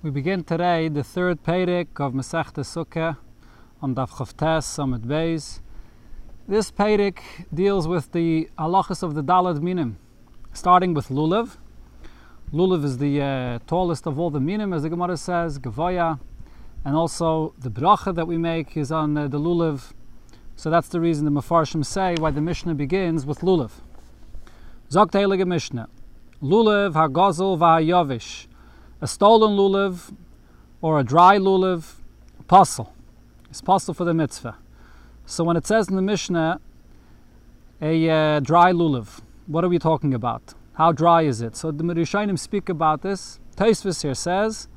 We 0.00 0.10
begin 0.10 0.44
today 0.44 0.86
the 0.86 1.02
third 1.02 1.42
Perek 1.42 1.98
of 1.98 2.12
Masechta 2.12 2.62
Sukkah 2.62 3.16
on 3.82 3.96
Daf 3.96 4.10
Chavtes 4.10 4.62
Summit 4.62 5.02
Beis. 5.02 5.58
This 6.46 6.70
Perek 6.70 7.18
deals 7.52 7.88
with 7.88 8.12
the 8.12 8.48
halachas 8.56 9.02
of 9.02 9.16
the 9.16 9.24
Dalad 9.24 9.60
Minim, 9.60 9.98
starting 10.52 10.94
with 10.94 11.08
Lulav. 11.08 11.56
Lulav 12.52 12.84
is 12.84 12.98
the 12.98 13.20
uh, 13.20 13.58
tallest 13.66 14.06
of 14.06 14.20
all 14.20 14.30
the 14.30 14.38
Minim, 14.38 14.72
as 14.72 14.84
the 14.84 14.88
Gemara 14.88 15.16
says, 15.16 15.58
Gavoya, 15.58 16.20
and 16.84 16.94
also 16.94 17.52
the 17.58 17.68
bracha 17.68 18.14
that 18.14 18.28
we 18.28 18.38
make 18.38 18.76
is 18.76 18.92
on 18.92 19.18
uh, 19.18 19.26
the 19.26 19.40
Lulav. 19.40 19.94
So 20.54 20.70
that's 20.70 20.86
the 20.86 21.00
reason 21.00 21.24
the 21.24 21.32
Mefarshim 21.32 21.84
say 21.84 22.14
why 22.20 22.30
the 22.30 22.40
Mishnah 22.40 22.76
begins 22.76 23.26
with 23.26 23.40
Lulav. 23.40 23.72
Zogt 24.92 25.44
Mishnah. 25.44 25.88
Lulav 26.40 26.92
ha-gozel 26.92 27.58
va-yavish 27.58 28.47
a 29.00 29.06
stolen 29.06 29.56
lulav 29.56 30.14
or 30.80 30.98
a 30.98 31.04
dry 31.04 31.38
lulav, 31.38 31.94
pasul. 32.48 32.92
It's 33.50 33.60
pasul 33.60 33.94
for 33.94 34.04
the 34.04 34.14
mitzvah. 34.14 34.56
So 35.26 35.44
when 35.44 35.56
it 35.56 35.66
says 35.66 35.88
in 35.88 35.96
the 35.96 36.02
Mishnah, 36.02 36.60
a 37.80 38.10
uh, 38.10 38.40
dry 38.40 38.72
lulav, 38.72 39.20
what 39.46 39.64
are 39.64 39.68
we 39.68 39.78
talking 39.78 40.14
about? 40.14 40.54
How 40.74 40.92
dry 40.92 41.22
is 41.22 41.40
it? 41.40 41.56
So 41.56 41.70
the 41.70 41.84
Mirishainim 41.84 42.38
speak 42.38 42.68
about 42.68 43.02
this. 43.02 43.40
Taisvis 43.56 44.02
here 44.02 44.14
says 44.14 44.68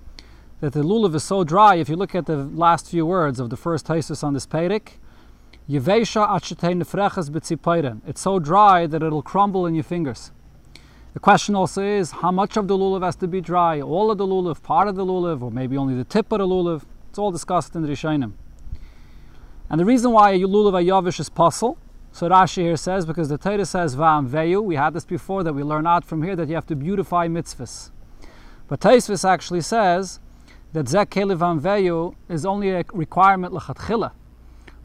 that 0.60 0.74
the 0.74 0.82
lulav 0.82 1.16
is 1.16 1.24
so 1.24 1.44
dry, 1.44 1.76
if 1.76 1.90
you 1.90 1.96
look 1.96 2.16
at 2.16 2.26
the 2.26 2.38
last 2.38 2.90
few 2.90 3.06
words 3.06 3.40
of 3.40 3.50
the 3.50 3.58
first 3.58 3.86
Taisvis 3.86 4.24
on 4.24 4.34
this 4.34 4.48
Perek, 4.48 4.94
it's 5.68 6.12
so 8.22 8.40
dry 8.40 8.88
that 8.88 9.04
it'll 9.04 9.22
crumble 9.22 9.66
in 9.66 9.76
your 9.76 9.84
fingers. 9.84 10.32
The 11.14 11.20
question 11.20 11.56
also 11.56 11.84
is 11.84 12.12
how 12.12 12.32
much 12.32 12.56
of 12.56 12.70
the 12.70 12.78
lulav 12.78 13.04
has 13.04 13.18
to 13.18 13.28
be 13.28 13.42
dry? 13.42 13.82
All 13.82 14.12
of 14.12 14.18
the 14.18 14.26
lulav, 14.26 14.64
part 14.64 14.88
of 14.88 14.96
the 14.96 15.06
lulav, 15.06 15.42
or 15.42 15.52
maybe 15.52 15.76
only 15.76 15.94
the 15.94 16.06
tip 16.06 16.32
of 16.32 16.40
the 16.40 16.48
lulav. 16.48 16.84
It's 17.10 17.20
all 17.20 17.32
discussed 17.32 17.76
in 17.76 17.82
the 17.82 17.90
Rishonim. 17.90 18.32
And 19.70 19.80
the 19.80 19.84
reason 19.84 20.12
why 20.12 20.32
a 20.32 20.40
lulav 20.40 20.74
ayavish 20.74 21.20
is 21.20 21.30
pasul, 21.30 21.78
so 22.14 22.30
Rashi 22.30 22.64
here 22.64 22.78
says, 22.78 23.06
because 23.06 23.30
the 23.30 23.38
Torah 23.38 23.66
says 23.66 23.96
va'am 23.96 24.28
veyu, 24.28 24.64
we 24.64 24.76
had 24.76 24.94
this 24.94 25.06
before 25.06 25.44
that 25.44 25.54
we 25.54 25.64
learn 25.64 25.88
out 25.88 26.06
from 26.06 26.24
here 26.24 26.36
that 26.36 26.50
you 26.50 26.56
have 26.56 26.68
to 26.68 26.76
beautify 26.76 27.28
mitzvahs. 27.28 27.92
But 28.68 28.80
Taisvis 28.80 29.28
actually 29.28 29.62
says 29.62 30.20
that 30.74 30.88
zek 30.88 31.12
va'am 31.12 31.60
veyu 31.60 32.16
is 32.30 32.46
only 32.46 32.70
a 32.72 32.86
requirement 32.94 33.54
lechatchila, 33.54 34.12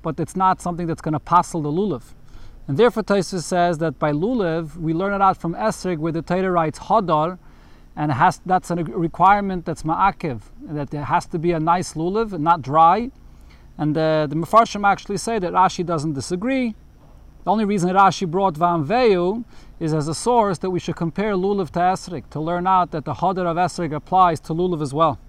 but 0.03 0.19
it's 0.19 0.37
not 0.37 0.61
something 0.61 0.87
that's 0.87 1.01
going 1.01 1.15
to 1.15 1.21
puzzle 1.21 1.63
the 1.63 1.71
lulav. 1.71 2.03
And 2.69 2.77
therefore, 2.77 3.05
Taisus 3.05 3.45
says 3.45 3.79
that 3.79 3.99
by 3.99 4.13
lulav, 4.13 4.77
we 4.77 4.93
learn 4.93 5.15
it 5.15 5.23
out 5.23 5.37
from 5.37 5.55
Esrig, 5.55 5.99
where 5.99 6.13
the 6.13 6.23
Torah 6.23 6.51
writes 6.51 6.79
hadar, 6.81 7.39
and 7.95 8.13
has, 8.13 8.41
that's 8.45 8.71
a 8.71 8.77
requirement 8.77 9.65
that's 9.65 9.85
ma'akiv, 9.85 10.41
that 10.63 10.91
there 10.91 11.05
has 11.05 11.27
to 11.27 11.39
be 11.39 11.53
a 11.53 11.61
nice 11.61 11.95
lulav, 11.95 12.33
and 12.33 12.43
not 12.43 12.63
dry. 12.63 13.11
And 13.79 13.97
uh, 13.97 14.27
the 14.27 14.35
Mefarshim 14.35 14.87
actually 14.87 15.19
say 15.19 15.39
that 15.39 15.53
Rashi 15.53 15.87
doesn't 15.87 16.15
disagree. 16.15 16.75
The 17.45 17.53
only 17.53 17.65
reason 17.65 17.91
Rashi 17.91 18.29
brought 18.29 18.57
Van 18.57 18.85
Veyu 18.85 19.45
is 19.79 19.95
as 19.95 20.09
a 20.09 20.15
source 20.15 20.59
that 20.59 20.71
we 20.71 20.81
should 20.81 20.97
compare 20.97 21.35
lulav 21.35 21.71
to 21.71 21.79
Esrig, 21.79 22.29
to 22.31 22.41
learn 22.41 22.67
out 22.67 22.91
that 22.91 23.05
the 23.05 23.15
hadar 23.15 23.47
of 23.47 23.57
Esrig 23.57 23.95
applies 23.95 24.41
to 24.41 24.53
lulav 24.53 24.83
as 24.83 24.93
well. 24.93 25.21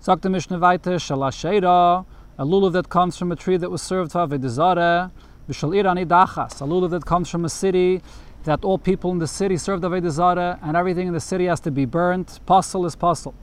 Sagt 0.00 0.22
the 0.22 0.30
Mishnah 0.30 0.58
weiter, 0.58 0.92
Shalasheira, 0.92 2.06
a 2.38 2.44
lulav 2.44 2.72
that 2.74 2.88
comes 2.88 3.16
from 3.16 3.32
a 3.32 3.36
tree 3.36 3.56
that 3.56 3.70
was 3.70 3.82
served 3.82 4.12
for 4.12 4.26
Avodah 4.26 4.48
Zarah, 4.48 5.10
Ir 5.52 5.84
Hanidachas, 5.84 6.60
a 6.60 6.64
lulav 6.64 6.90
that 6.90 7.04
comes 7.04 7.28
from 7.28 7.44
a 7.44 7.48
city 7.48 8.02
that 8.44 8.64
all 8.64 8.78
people 8.78 9.12
in 9.12 9.18
the 9.18 9.26
city 9.26 9.56
serve 9.56 9.80
the 9.80 9.88
Avodah 9.88 10.58
and 10.62 10.76
everything 10.76 11.06
in 11.06 11.12
the 11.12 11.20
city 11.20 11.46
has 11.46 11.60
to 11.60 11.70
be 11.70 11.84
burnt. 11.84 12.40
Pasul 12.46 12.86
is 12.86 12.96
pasul. 12.96 13.34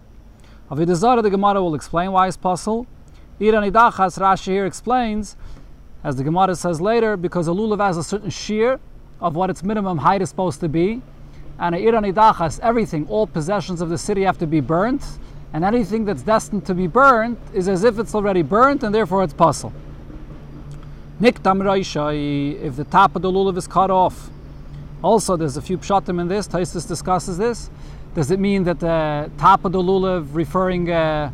Avodah 0.69 1.23
the 1.23 1.29
Gemara 1.29 1.61
will 1.61 1.75
explain 1.75 2.11
why 2.11 2.27
it's 2.27 2.37
pasul. 2.37 2.85
Ir 3.39 3.53
Hanidachas, 3.53 4.19
Rashi 4.19 4.47
here 4.47 4.65
explains, 4.65 5.37
as 6.03 6.15
the 6.15 6.23
Gemara 6.23 6.55
says 6.55 6.81
later, 6.81 7.15
because 7.15 7.47
a 7.47 7.51
lulav 7.51 7.79
has 7.85 7.97
a 7.97 8.03
certain 8.03 8.29
shear 8.29 8.79
of 9.21 9.35
what 9.35 9.49
its 9.49 9.63
minimum 9.63 9.97
height 9.97 10.21
is 10.21 10.29
supposed 10.29 10.59
to 10.61 10.69
be. 10.69 11.01
And 11.59 11.75
a 11.75 11.79
ir 11.79 11.91
hanidachas, 11.91 12.59
everything, 12.61 13.05
all 13.07 13.27
possessions 13.27 13.81
of 13.81 13.89
the 13.89 13.97
city 13.97 14.21
have 14.23 14.37
to 14.37 14.47
be 14.47 14.61
burnt. 14.61 15.03
And 15.51 15.65
anything 15.65 16.05
that's 16.05 16.21
destined 16.21 16.65
to 16.67 16.73
be 16.73 16.87
burnt 16.87 17.39
is 17.53 17.67
as 17.67 17.83
if 17.83 17.99
it's 17.99 18.15
already 18.15 18.43
burnt, 18.43 18.83
and 18.83 18.93
therefore 18.93 19.23
it's 19.23 19.33
pasul. 19.33 19.73
Niktam 21.19 21.61
Raishai, 21.61 22.61
if 22.61 22.77
the 22.77 22.85
top 22.85 23.13
of 23.13 23.21
the 23.21 23.29
lulav 23.29 23.57
is 23.57 23.67
cut 23.67 23.91
off. 23.91 24.29
Also, 25.03 25.35
there's 25.35 25.57
a 25.57 25.61
few 25.61 25.77
pshatim 25.77 26.21
in 26.21 26.29
this. 26.29 26.47
Taisus 26.47 26.87
discusses 26.87 27.37
this. 27.37 27.69
Does 28.15 28.31
it 28.31 28.39
mean 28.39 28.63
that 28.63 28.79
the 28.79 29.29
top 29.37 29.65
of 29.65 29.73
the 29.73 29.81
lulav, 29.81 30.27
referring 30.31 30.89
uh, 30.89 31.31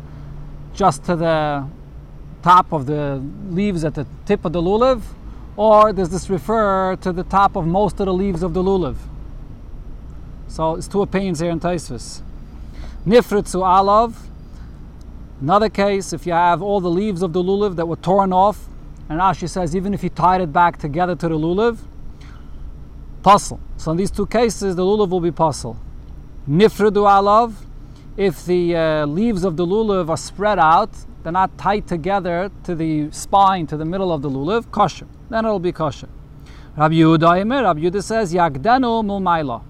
just 0.74 1.04
to 1.04 1.14
the 1.14 1.68
top 2.42 2.72
of 2.72 2.86
the 2.86 3.22
leaves 3.48 3.84
at 3.84 3.94
the 3.94 4.08
tip 4.24 4.44
of 4.44 4.52
the 4.52 4.60
lulav, 4.60 5.02
or 5.56 5.92
does 5.92 6.10
this 6.10 6.28
refer 6.28 6.96
to 6.96 7.12
the 7.12 7.22
top 7.22 7.54
of 7.54 7.64
most 7.64 8.00
of 8.00 8.06
the 8.06 8.12
leaves 8.12 8.42
of 8.42 8.54
the 8.54 8.62
lulav? 8.64 8.96
So 10.48 10.74
it's 10.74 10.88
two 10.88 11.02
opinions 11.02 11.38
here 11.38 11.50
in 11.50 11.60
Taisvis. 11.60 12.22
Nifritzu 13.06 13.62
alav. 13.62 14.14
Another 15.40 15.68
case, 15.68 16.12
if 16.12 16.26
you 16.26 16.32
have 16.32 16.60
all 16.60 16.80
the 16.80 16.90
leaves 16.90 17.22
of 17.22 17.32
the 17.32 17.42
lulav 17.42 17.76
that 17.76 17.86
were 17.86 17.94
torn 17.94 18.32
off, 18.32 18.68
and 19.08 19.20
Rashi 19.20 19.48
says 19.48 19.76
even 19.76 19.94
if 19.94 20.02
he 20.02 20.08
tied 20.08 20.40
it 20.40 20.52
back 20.52 20.78
together 20.78 21.14
to 21.14 21.28
the 21.28 21.38
lulav, 21.38 21.78
pasul. 23.22 23.60
So 23.76 23.92
in 23.92 23.96
these 23.96 24.10
two 24.10 24.26
cases, 24.26 24.76
the 24.76 24.82
lulav 24.82 25.10
will 25.10 25.20
be 25.20 25.30
pasul. 25.30 25.76
Nifredu 26.48 27.04
alav, 27.04 27.54
if 28.16 28.44
the 28.46 28.76
uh, 28.76 29.06
leaves 29.06 29.44
of 29.44 29.56
the 29.56 29.66
lulav 29.66 30.08
are 30.08 30.16
spread 30.16 30.58
out, 30.58 30.90
they're 31.22 31.32
not 31.32 31.56
tied 31.58 31.86
together 31.86 32.50
to 32.64 32.74
the 32.74 33.10
spine, 33.10 33.66
to 33.66 33.76
the 33.76 33.84
middle 33.84 34.12
of 34.12 34.22
the 34.22 34.30
lulav, 34.30 34.70
kosher. 34.70 35.06
Then 35.28 35.44
it'll 35.44 35.58
be 35.58 35.72
kosher. 35.72 36.08
Rabbi 36.76 36.94
Yehuda 36.94 37.62
Rabbi 37.62 37.80
Yehuda 37.80 38.02
says, 38.02 38.34
Yagdenu 38.34 39.04
mulmaila. 39.04 39.62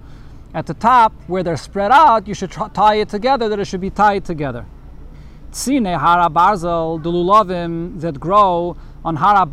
At 0.53 0.67
the 0.67 0.75
top, 0.75 1.13
where 1.27 1.43
they're 1.43 1.57
spread 1.57 1.93
out, 1.93 2.27
you 2.27 2.35
should 2.35 2.51
tie 2.51 2.97
it 2.97 3.09
together, 3.09 3.49
that 3.49 3.59
it 3.59 3.67
should 3.67 3.81
be 3.81 3.91
tied 3.91 4.25
together. 4.25 4.67
Tzine 5.51 5.99
hara 5.99 6.29
barzel, 6.29 7.03
the 7.03 7.11
lulavim 7.11 8.01
that 8.01 8.19
grow 8.19 8.77
on 9.07 9.15
Hara. 9.15 9.47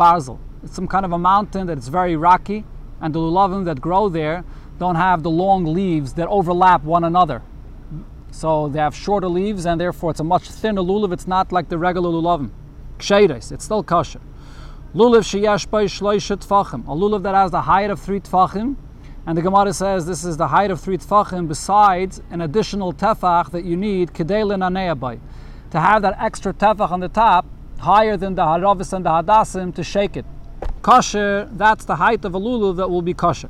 It's 0.63 0.73
some 0.73 0.87
kind 0.87 1.05
of 1.05 1.11
a 1.11 1.17
mountain 1.19 1.67
that 1.67 1.77
is 1.77 1.87
very 1.87 2.15
rocky, 2.15 2.65
and 2.99 3.13
the 3.13 3.19
lulavim 3.19 3.65
that 3.65 3.79
grow 3.79 4.09
there 4.09 4.43
don't 4.79 4.95
have 4.95 5.21
the 5.21 5.29
long 5.29 5.63
leaves 5.63 6.13
that 6.13 6.27
overlap 6.27 6.83
one 6.83 7.03
another. 7.03 7.43
So 8.31 8.67
they 8.67 8.79
have 8.79 8.95
shorter 8.95 9.27
leaves, 9.27 9.67
and 9.67 9.79
therefore 9.79 10.09
it's 10.09 10.19
a 10.19 10.23
much 10.23 10.49
thinner 10.49 10.81
lulav. 10.81 11.13
It's 11.13 11.27
not 11.27 11.51
like 11.51 11.69
the 11.69 11.77
regular 11.77 12.09
lulavim. 12.09 12.49
Ksheiris, 12.97 13.51
it's 13.51 13.63
still 13.63 13.83
kosher. 13.83 14.21
Lulav 14.95 15.21
sheyesh 15.21 15.69
by 15.69 15.85
shloisha 15.85 16.37
tfachim, 16.37 16.83
a 16.87 16.95
lulav 16.95 17.21
that 17.21 17.35
has 17.35 17.51
the 17.51 17.61
height 17.61 17.91
of 17.91 17.99
three 17.99 18.19
tfachim, 18.19 18.75
and 19.27 19.37
the 19.37 19.43
Gemara 19.43 19.71
says 19.71 20.07
this 20.07 20.25
is 20.25 20.35
the 20.37 20.47
height 20.47 20.71
of 20.71 20.81
three 20.81 20.97
tfachim 20.97 21.47
besides 21.47 22.23
an 22.31 22.41
additional 22.41 22.91
tefach 22.91 23.51
that 23.51 23.65
you 23.65 23.77
need 23.77 24.13
kedelin 24.13 24.67
aneabai, 24.67 25.19
to 25.69 25.79
have 25.79 26.01
that 26.01 26.15
extra 26.19 26.53
tefach 26.53 26.89
on 26.89 27.01
the 27.01 27.07
top 27.07 27.45
higher 27.83 28.17
than 28.17 28.35
the 28.35 28.41
haravis 28.41 28.93
and 28.93 29.05
the 29.05 29.09
hadassim 29.09 29.73
to 29.75 29.83
shake 29.83 30.17
it. 30.17 30.25
Kosher, 30.81 31.49
that's 31.53 31.85
the 31.85 31.95
height 31.95 32.25
of 32.25 32.35
a 32.35 32.39
lulav 32.39 32.77
that 32.77 32.89
will 32.89 33.01
be 33.01 33.13
kosher. 33.13 33.49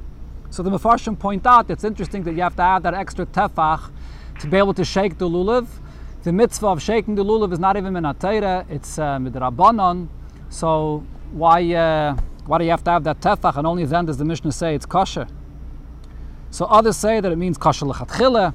So 0.50 0.62
the 0.62 0.70
Mefarshim 0.70 1.18
point 1.18 1.48
out 1.48 1.72
it's 1.72 1.84
interesting 1.84 2.24
that 2.24 2.34
you 2.34 2.42
have 2.42 2.56
to 2.58 2.62
add 2.62 2.84
that 2.84 2.94
extra 2.94 3.26
tefach 3.26 3.92
to 4.40 4.48
be 4.48 4.58
able 4.58 4.74
to 4.76 4.86
shake 4.86 5.18
the 5.18 5.28
lulav. 5.28 5.68
The 6.24 6.32
mitzvah 6.32 6.68
of 6.68 6.82
shaking 6.82 7.16
the 7.16 7.26
lulav 7.26 7.52
is 7.54 7.60
not 7.60 7.76
even 7.76 7.94
min 7.94 8.06
it's 8.06 9.00
uh, 9.00 9.18
midrabanon. 9.18 10.08
So 10.50 11.04
why 11.32 11.74
uh, 11.74 12.16
why 12.46 12.58
do 12.60 12.66
you 12.66 12.72
have 12.72 12.84
to 12.84 12.92
have 12.92 13.04
that 13.06 13.20
tefach 13.20 13.58
and 13.58 13.66
only 13.66 13.86
then 13.86 14.06
does 14.06 14.18
the 14.18 14.26
Mishnah 14.26 14.52
say 14.52 14.76
it's 14.76 14.86
kosher? 14.86 15.28
So 16.52 16.66
others 16.66 16.98
say 16.98 17.20
that 17.20 17.32
it 17.32 17.38
means 17.38 17.58
kosher 17.58 17.86
lechatchila, 17.88 18.54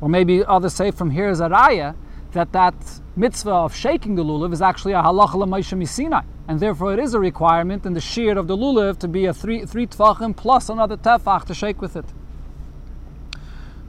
or 0.00 0.08
maybe 0.08 0.44
others 0.44 0.72
say 0.72 0.90
from 0.90 1.10
here 1.10 1.28
is 1.28 1.40
a 1.40 1.48
raya 1.48 1.94
that 2.32 2.52
that 2.52 2.74
mitzvah 3.18 3.50
of 3.50 3.74
shaking 3.74 4.14
the 4.14 4.22
lulav 4.24 4.52
is 4.52 4.62
actually 4.62 4.92
a 4.92 5.02
halacha 5.02 5.34
l'maisha 5.34 5.76
misinai, 5.76 6.24
and 6.46 6.60
therefore 6.60 6.92
it 6.94 7.00
is 7.00 7.14
a 7.14 7.20
requirement 7.20 7.84
in 7.84 7.92
the 7.92 8.00
shear 8.00 8.38
of 8.38 8.46
the 8.46 8.56
lulav 8.56 8.96
to 8.98 9.08
be 9.08 9.26
a 9.26 9.34
three 9.34 9.66
three 9.66 9.86
tefachim 9.86 10.36
plus 10.36 10.68
another 10.68 10.96
tefach 10.96 11.44
to 11.44 11.54
shake 11.54 11.82
with 11.82 11.96
it. 11.96 12.06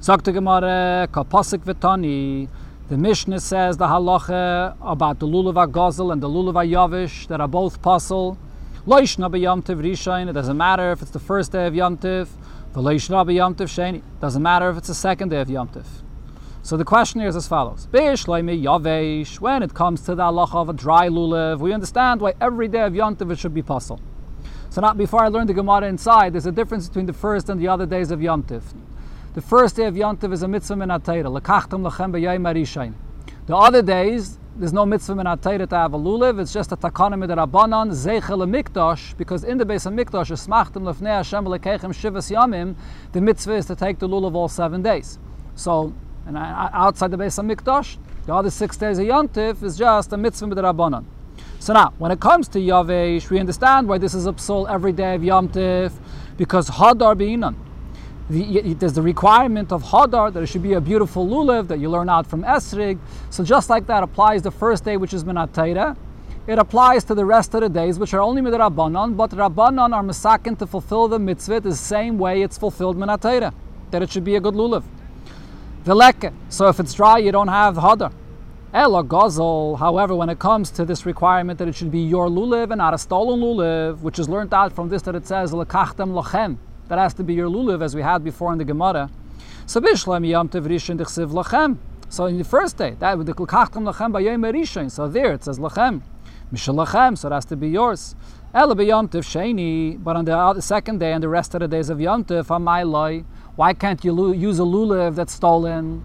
Gemara. 0.01 1.07
The 2.89 2.97
Mishnah 2.97 3.39
says 3.39 3.77
the 3.77 3.85
halacha 3.85 4.75
about 4.81 5.19
the 5.19 5.27
lulav 5.27 5.53
agazel 5.67 6.11
and 6.11 6.23
the 6.23 6.27
lulav 6.27 6.55
yavish 6.67 7.27
that 7.27 7.39
are 7.39 7.47
both 7.47 7.83
pasul. 7.83 8.35
Loishna 8.87 9.29
b'yamtiv 9.29 9.79
rishain. 9.79 10.27
It 10.27 10.33
doesn't 10.33 10.57
matter 10.57 10.91
if 10.91 11.03
it's 11.03 11.11
the 11.11 11.19
first 11.19 11.51
day 11.51 11.67
of 11.67 11.73
yamtiv. 11.75 12.29
The 12.73 12.81
loishna 12.81 13.23
b'yamtiv 13.27 13.67
sheni. 13.67 14.01
Doesn't 14.19 14.41
matter 14.41 14.71
if 14.71 14.77
it's 14.77 14.87
the 14.87 14.95
second 14.95 15.29
day 15.29 15.41
of 15.41 15.51
yom 15.51 15.67
yamtiv. 15.67 15.85
So 16.69 16.77
the 16.77 16.85
question 16.85 17.19
here 17.19 17.29
is 17.29 17.35
as 17.35 17.47
follows: 17.47 17.87
When 17.91 18.03
it 18.03 19.73
comes 19.73 20.01
to 20.01 20.13
the 20.13 20.21
halacha 20.21 20.53
of 20.53 20.69
a 20.69 20.73
dry 20.73 21.07
lulav, 21.07 21.57
we 21.57 21.73
understand 21.73 22.21
why 22.21 22.35
every 22.39 22.67
day 22.67 22.81
of 22.81 22.93
Yontiv 22.93 23.35
should 23.39 23.55
be 23.55 23.63
pasul. 23.63 23.99
So 24.69 24.79
not 24.79 24.95
before 24.95 25.23
I 25.23 25.29
learn 25.29 25.47
the 25.47 25.55
Gemara 25.55 25.87
inside, 25.87 26.33
there's 26.33 26.45
a 26.45 26.51
difference 26.51 26.87
between 26.87 27.07
the 27.07 27.13
first 27.13 27.49
and 27.49 27.59
the 27.59 27.67
other 27.67 27.87
days 27.87 28.11
of 28.11 28.19
Yontiv. 28.19 28.61
The 29.33 29.41
first 29.41 29.77
day 29.77 29.85
of 29.85 29.95
Yontiv 29.95 30.31
is 30.31 30.43
a 30.43 30.47
mitzvah 30.47 30.75
min 30.75 30.89
Lekachtem 30.89 31.89
lechem 31.89 32.11
b'yayim. 32.11 32.93
The 33.47 33.55
other 33.55 33.81
days, 33.81 34.37
there's 34.55 34.71
no 34.71 34.85
mitzvah 34.85 35.15
min 35.15 35.25
to 35.25 35.75
have 35.75 35.95
a 35.95 35.97
lulav. 35.97 36.39
It's 36.39 36.53
just 36.53 36.71
a 36.71 36.77
takana 36.77 37.17
mit 37.17 37.31
rabbanon 37.31 37.89
zeichel 37.89 38.47
mikdash 38.47 39.17
because 39.17 39.43
in 39.43 39.57
the 39.57 39.65
base 39.65 39.87
of 39.87 39.93
mikdash 39.93 40.29
esmachtem 40.29 40.83
lefnei 40.83 41.15
Hashem 41.17 41.45
lekechem 41.45 41.95
shivas 41.95 42.31
yamim. 42.31 42.75
The 43.13 43.21
mitzvah 43.21 43.55
is 43.55 43.65
to 43.65 43.75
take 43.75 43.97
the 43.97 44.07
lulav 44.07 44.35
all 44.35 44.47
seven 44.47 44.83
days. 44.83 45.17
So, 45.55 45.95
and 46.29 46.37
outside 46.37 47.11
the 47.11 47.17
base 47.17 47.37
of 47.39 47.45
mikdash, 47.45 47.97
the 48.25 48.33
other 48.33 48.49
six 48.49 48.77
days 48.77 48.99
of 48.99 49.05
yontif 49.05 49.63
is 49.63 49.77
just 49.77 50.13
a 50.13 50.17
mitzvah 50.17 50.47
mit 50.47 50.57
rabbanon. 50.59 51.03
So 51.59 51.73
now, 51.73 51.93
when 51.97 52.11
it 52.11 52.19
comes 52.19 52.47
to 52.49 52.59
Yavesh, 52.59 53.29
we 53.29 53.39
understand 53.39 53.87
why 53.87 53.97
this 53.97 54.13
is 54.13 54.27
a 54.27 54.33
psal 54.33 54.69
every 54.69 54.93
day 54.93 55.15
of 55.15 55.23
Yom 55.23 55.49
Tif, 55.49 55.91
because 56.37 56.69
Hadar 56.69 57.15
Beinan 57.17 57.55
the, 58.29 58.75
there's 58.75 58.93
the 58.93 59.01
requirement 59.01 59.71
of 59.71 59.83
hadar 59.83 60.31
that 60.31 60.43
it 60.43 60.45
should 60.45 60.61
be 60.61 60.73
a 60.73 60.81
beautiful 60.81 61.27
lulav 61.27 61.67
that 61.67 61.79
you 61.79 61.89
learn 61.89 62.09
out 62.09 62.27
from 62.27 62.43
esrig. 62.43 62.99
So 63.31 63.43
just 63.43 63.69
like 63.69 63.87
that 63.87 64.03
applies 64.03 64.43
the 64.43 64.51
first 64.51 64.85
day, 64.85 64.97
which 64.97 65.13
is 65.13 65.23
minatayra, 65.23 65.97
it 66.45 66.59
applies 66.59 67.03
to 67.05 67.15
the 67.15 67.25
rest 67.25 67.55
of 67.55 67.61
the 67.61 67.69
days, 67.69 67.97
which 67.97 68.13
are 68.13 68.21
only 68.21 68.41
midrabanan, 68.41 69.17
but 69.17 69.31
rabbanon 69.31 69.93
are 69.93 70.03
masakin 70.03 70.57
to 70.59 70.67
fulfill 70.67 71.07
the 71.07 71.17
mitzvah 71.17 71.59
the 71.59 71.75
same 71.75 72.17
way 72.19 72.43
it's 72.43 72.57
fulfilled 72.57 72.97
minatayra, 72.97 73.51
that 73.89 74.03
it 74.03 74.11
should 74.11 74.23
be 74.23 74.35
a 74.35 74.39
good 74.39 74.53
lulav. 74.53 74.83
Veleke, 75.89 76.31
so 76.49 76.67
if 76.67 76.79
it's 76.79 76.93
dry, 76.93 77.17
you 77.17 77.31
don't 77.31 77.47
have 77.47 77.73
hadar. 77.73 78.13
Ela 78.71 79.03
gozel, 79.03 79.79
however, 79.79 80.15
when 80.15 80.29
it 80.29 80.37
comes 80.37 80.69
to 80.69 80.85
this 80.85 81.03
requirement 81.03 81.57
that 81.57 81.67
it 81.67 81.73
should 81.73 81.89
be 81.89 82.01
your 82.01 82.27
lulav 82.27 82.69
and 82.69 82.77
not 82.77 82.93
a 82.93 82.97
stolen 82.99 83.39
lulav, 83.39 83.99
which 84.01 84.19
is 84.19 84.29
learned 84.29 84.53
out 84.53 84.71
from 84.71 84.89
this 84.89 85.01
that 85.01 85.15
it 85.15 85.25
says 85.25 85.51
lekachtem 85.51 86.13
lachem, 86.13 86.57
that 86.89 86.99
has 86.99 87.15
to 87.15 87.23
be 87.23 87.33
your 87.33 87.49
lulav, 87.49 87.81
as 87.81 87.95
we 87.95 88.03
had 88.03 88.23
before 88.23 88.51
in 88.51 88.59
the 88.59 88.65
Gemara. 88.65 89.09
So 89.65 89.81
bishlam 89.81 90.27
yom 90.27 90.47
tevrishin 90.47 90.99
dechsiv 90.99 91.31
lachem. 91.31 91.79
So 92.07 92.27
in 92.27 92.37
the 92.37 92.43
first 92.43 92.77
day, 92.77 92.95
that 92.99 93.17
with 93.17 93.25
the 93.25 93.33
kachtam 93.33 93.91
lachem 93.91 94.13
bayom 94.13 94.47
erishin. 94.47 94.91
So 94.91 95.07
there 95.07 95.33
it 95.33 95.43
says 95.43 95.57
lachem, 95.57 96.03
mishal 96.53 96.85
lachem. 96.85 97.17
So 97.17 97.29
it 97.29 97.31
has 97.31 97.45
to 97.45 97.55
be 97.55 97.69
yours. 97.69 98.15
Ela 98.53 98.75
b'yom 98.75 99.09
sheni. 99.09 99.97
But 100.03 100.17
on 100.17 100.25
the 100.25 100.61
second 100.61 100.99
day 100.99 101.13
and 101.13 101.23
the 101.23 101.29
rest 101.29 101.55
of 101.55 101.61
the 101.61 101.67
days 101.67 101.89
of 101.89 101.99
yom 101.99 102.25
tev, 102.25 102.85
loy. 102.85 103.23
Why 103.59 103.73
can't 103.73 104.05
you 104.05 104.31
use 104.31 104.57
a 104.59 104.63
lulav 104.63 105.15
that's 105.15 105.33
stolen? 105.33 106.01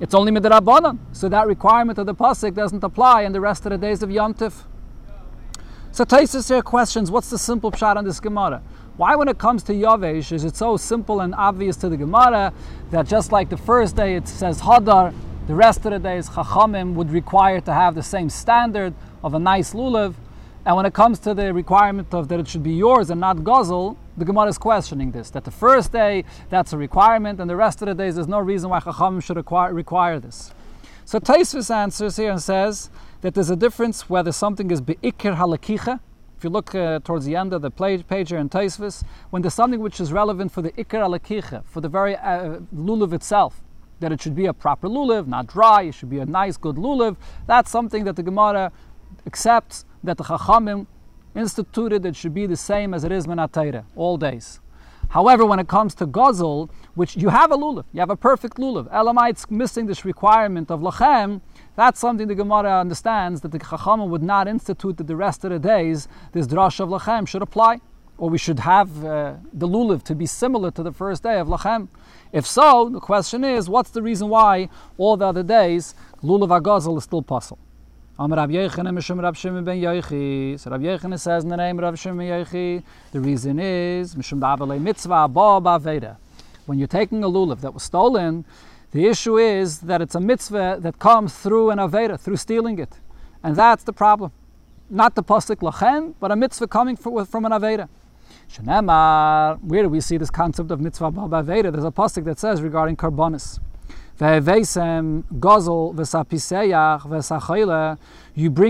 It's 0.00 0.12
only 0.12 0.32
midrabanan. 0.32 0.98
So 1.12 1.28
that 1.28 1.46
requirement 1.46 2.00
of 2.00 2.06
the 2.06 2.16
pasuk 2.16 2.52
doesn't 2.52 2.82
apply 2.82 3.22
in 3.22 3.30
the 3.30 3.40
rest 3.40 3.64
of 3.64 3.70
the 3.70 3.78
days 3.78 4.02
of 4.02 4.10
yom 4.10 4.34
tev. 4.34 4.64
So 5.92 6.04
Taisus 6.04 6.48
here 6.48 6.62
questions, 6.62 7.08
what's 7.08 7.30
the 7.30 7.38
simple 7.38 7.70
shot 7.70 7.96
on 7.96 8.04
this 8.04 8.18
Gemara? 8.18 8.60
Why, 8.96 9.14
when 9.14 9.28
it 9.28 9.38
comes 9.38 9.62
to 9.64 9.72
Yavesh, 9.72 10.32
is 10.32 10.42
it 10.42 10.56
so 10.56 10.76
simple 10.76 11.20
and 11.20 11.32
obvious 11.36 11.76
to 11.76 11.88
the 11.88 11.96
Gemara 11.96 12.52
that 12.90 13.06
just 13.06 13.30
like 13.30 13.50
the 13.50 13.56
first 13.56 13.94
day 13.94 14.16
it 14.16 14.26
says 14.26 14.60
Hadar, 14.60 15.14
the 15.46 15.54
rest 15.54 15.86
of 15.86 15.92
the 15.92 16.00
days 16.00 16.28
Chachamim 16.28 16.94
would 16.94 17.12
require 17.12 17.60
to 17.60 17.72
have 17.72 17.94
the 17.94 18.02
same 18.02 18.28
standard 18.28 18.94
of 19.22 19.34
a 19.34 19.38
nice 19.38 19.74
lulav, 19.74 20.14
and 20.66 20.74
when 20.74 20.86
it 20.86 20.92
comes 20.92 21.20
to 21.20 21.34
the 21.34 21.54
requirement 21.54 22.12
of 22.12 22.26
that 22.26 22.40
it 22.40 22.48
should 22.48 22.64
be 22.64 22.72
yours 22.72 23.10
and 23.10 23.20
not 23.20 23.36
Gozel, 23.36 23.96
the 24.20 24.24
Gemara 24.24 24.48
is 24.48 24.58
questioning 24.58 25.10
this. 25.10 25.30
That 25.30 25.44
the 25.44 25.50
first 25.50 25.92
day 25.92 26.24
that's 26.48 26.72
a 26.72 26.78
requirement, 26.78 27.40
and 27.40 27.50
the 27.50 27.56
rest 27.56 27.82
of 27.82 27.88
the 27.88 27.94
days 27.94 28.14
there's 28.14 28.28
no 28.28 28.38
reason 28.38 28.70
why 28.70 28.80
Chachamim 28.80 29.22
should 29.22 29.36
require, 29.36 29.74
require 29.74 30.20
this. 30.20 30.52
So 31.04 31.18
Taisvis 31.18 31.74
answers 31.74 32.16
here 32.16 32.30
and 32.30 32.40
says 32.40 32.90
that 33.22 33.34
there's 33.34 33.50
a 33.50 33.56
difference 33.56 34.08
whether 34.08 34.30
something 34.30 34.70
is 34.70 34.80
be'ikir 34.80 35.34
halakicha, 35.34 35.98
if 36.40 36.44
you 36.44 36.48
look 36.48 36.74
uh, 36.74 37.00
towards 37.00 37.26
the 37.26 37.36
end 37.36 37.52
of 37.52 37.60
the 37.60 37.70
page, 37.70 38.02
here 38.30 38.38
in 38.38 38.48
Taisvis, 38.48 39.04
when 39.28 39.42
there's 39.42 39.52
something 39.52 39.78
which 39.78 40.00
is 40.00 40.10
relevant 40.10 40.50
for 40.50 40.62
the 40.62 40.72
ikir 40.72 41.00
Alakicha, 41.06 41.62
for 41.66 41.82
the 41.82 41.88
very 41.90 42.16
uh, 42.16 42.60
lulav 42.74 43.12
itself, 43.12 43.60
that 44.00 44.10
it 44.10 44.22
should 44.22 44.34
be 44.34 44.46
a 44.46 44.54
proper 44.54 44.88
lulav, 44.88 45.26
not 45.26 45.46
dry, 45.46 45.82
it 45.82 45.92
should 45.92 46.08
be 46.08 46.18
a 46.18 46.24
nice, 46.24 46.56
good 46.56 46.76
lulav, 46.76 47.18
that's 47.46 47.70
something 47.70 48.04
that 48.04 48.16
the 48.16 48.22
Gemara 48.22 48.72
accepts 49.26 49.84
that 50.02 50.16
the 50.16 50.24
Chachamim 50.24 50.86
instituted 51.34 52.04
it 52.06 52.16
should 52.16 52.34
be 52.34 52.46
the 52.46 52.56
same 52.56 52.94
as 52.94 53.04
it 53.04 53.12
is 53.12 53.26
Menatayre, 53.26 53.84
all 53.96 54.16
days. 54.16 54.60
However, 55.10 55.44
when 55.44 55.58
it 55.58 55.66
comes 55.66 55.94
to 55.96 56.06
Gozel, 56.06 56.70
which 56.94 57.16
you 57.16 57.30
have 57.30 57.50
a 57.50 57.56
lulav, 57.56 57.84
you 57.92 57.98
have 57.98 58.10
a 58.10 58.16
perfect 58.16 58.58
lulav, 58.58 58.88
Elamites 58.92 59.50
missing 59.50 59.86
this 59.86 60.04
requirement 60.04 60.70
of 60.70 60.80
Lachem, 60.80 61.40
that's 61.74 61.98
something 61.98 62.28
the 62.28 62.34
Gemara 62.36 62.78
understands 62.78 63.40
that 63.40 63.50
the 63.50 63.58
Chachama 63.58 64.06
would 64.08 64.22
not 64.22 64.46
institute 64.46 64.96
that 64.98 65.08
the 65.08 65.16
rest 65.16 65.44
of 65.44 65.50
the 65.50 65.58
days 65.58 66.06
this 66.30 66.46
drash 66.46 66.78
of 66.78 66.88
Lachem 66.90 67.26
should 67.26 67.42
apply. 67.42 67.80
Or 68.18 68.28
we 68.28 68.38
should 68.38 68.58
have 68.60 69.04
uh, 69.04 69.36
the 69.52 69.66
lulav 69.66 70.02
to 70.04 70.14
be 70.14 70.26
similar 70.26 70.70
to 70.72 70.82
the 70.82 70.92
first 70.92 71.22
day 71.22 71.38
of 71.38 71.48
Lachem. 71.48 71.88
If 72.32 72.46
so, 72.46 72.90
the 72.90 73.00
question 73.00 73.44
is, 73.44 73.68
what's 73.68 73.90
the 73.90 74.02
reason 74.02 74.28
why 74.28 74.68
all 74.98 75.16
the 75.16 75.26
other 75.26 75.42
days 75.42 75.94
lulav 76.22 76.60
agazel 76.60 76.98
is 76.98 77.04
still 77.04 77.22
possible? 77.22 77.58
Yechene 78.28 78.92
Mishum 78.92 79.22
Rab 79.22 79.34
Shimon 79.34 79.64
ben 79.64 79.80
Yoichi. 79.80 80.60
So 80.60 80.70
Rab 80.70 80.82
Yechene 80.82 81.18
says 81.18 81.42
in 81.42 81.48
the 81.48 81.56
name 81.56 81.78
Rab 81.78 81.96
Shimon 81.96 82.18
ben 82.18 82.44
Yoichi, 82.44 82.82
the 83.12 83.20
reason 83.20 83.58
is 83.58 84.14
Mishum 84.14 84.38
Ba'avalei 84.38 84.78
Mitzvah 84.78 85.26
Ba 85.26 85.60
Ba'veda. 85.60 86.16
When 86.66 86.78
you're 86.78 86.86
taking 86.86 87.24
a 87.24 87.28
lulav 87.28 87.62
that 87.62 87.72
was 87.72 87.82
stolen, 87.82 88.44
the 88.90 89.06
issue 89.06 89.38
is 89.38 89.80
that 89.80 90.02
it's 90.02 90.14
a 90.14 90.20
mitzvah 90.20 90.78
that 90.80 90.98
comes 90.98 91.32
through 91.34 91.70
an 91.70 91.78
Aveda, 91.78 92.20
through 92.20 92.36
stealing 92.36 92.78
it. 92.78 92.92
And 93.42 93.56
that's 93.56 93.84
the 93.84 93.92
problem. 93.94 94.32
Not 94.90 95.14
the 95.14 95.22
Pasuk 95.22 95.56
Lachem, 95.56 96.12
but 96.20 96.30
a 96.30 96.36
mitzvah 96.36 96.66
coming 96.66 96.96
from 96.96 97.16
an 97.16 97.52
Aveda. 97.52 97.88
Shanamar, 98.52 99.62
where 99.62 99.84
do 99.84 99.88
we 99.88 100.02
see 100.02 100.18
this 100.18 100.30
concept 100.30 100.70
of 100.70 100.78
mitzvah 100.78 101.10
Aveda? 101.10 101.72
There's 101.72 101.84
a 101.84 101.90
Pasuk 101.90 102.24
that 102.24 102.38
says 102.38 102.60
regarding 102.60 102.96
Karbonis. 102.96 103.60
You 104.20 104.26
bring 104.26 104.36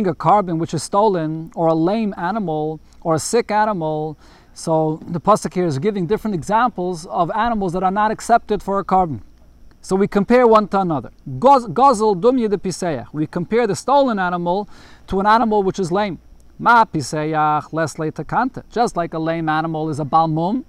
a 0.06 0.14
korban 0.14 0.58
which 0.58 0.74
is 0.74 0.82
stolen, 0.84 1.50
or 1.56 1.66
a 1.66 1.74
lame 1.74 2.14
animal, 2.16 2.78
or 3.00 3.16
a 3.16 3.18
sick 3.18 3.50
animal. 3.50 4.16
So 4.54 5.00
the 5.08 5.20
pasuk 5.20 5.52
here 5.52 5.66
is 5.66 5.80
giving 5.80 6.06
different 6.06 6.36
examples 6.36 7.04
of 7.06 7.32
animals 7.32 7.72
that 7.72 7.82
are 7.82 7.90
not 7.90 8.12
accepted 8.12 8.62
for 8.62 8.78
a 8.78 8.84
korban. 8.84 9.22
So 9.80 9.96
we 9.96 10.06
compare 10.06 10.46
one 10.46 10.68
to 10.68 10.82
another. 10.82 11.10
Gozel 11.28 12.14
dumya 12.20 12.48
de 12.48 12.56
piseyach. 12.56 13.12
We 13.12 13.26
compare 13.26 13.66
the 13.66 13.74
stolen 13.74 14.20
animal 14.20 14.68
to 15.08 15.18
an 15.18 15.26
animal 15.26 15.64
which 15.64 15.80
is 15.80 15.90
lame. 15.90 16.20
Ma 16.60 16.84
piseyach 16.84 17.72
les 17.72 17.96
takanta. 17.96 18.62
Just 18.70 18.96
like 18.96 19.14
a 19.14 19.18
lame 19.18 19.48
animal 19.48 19.88
is 19.88 19.98
a 19.98 20.04
balmum, 20.04 20.62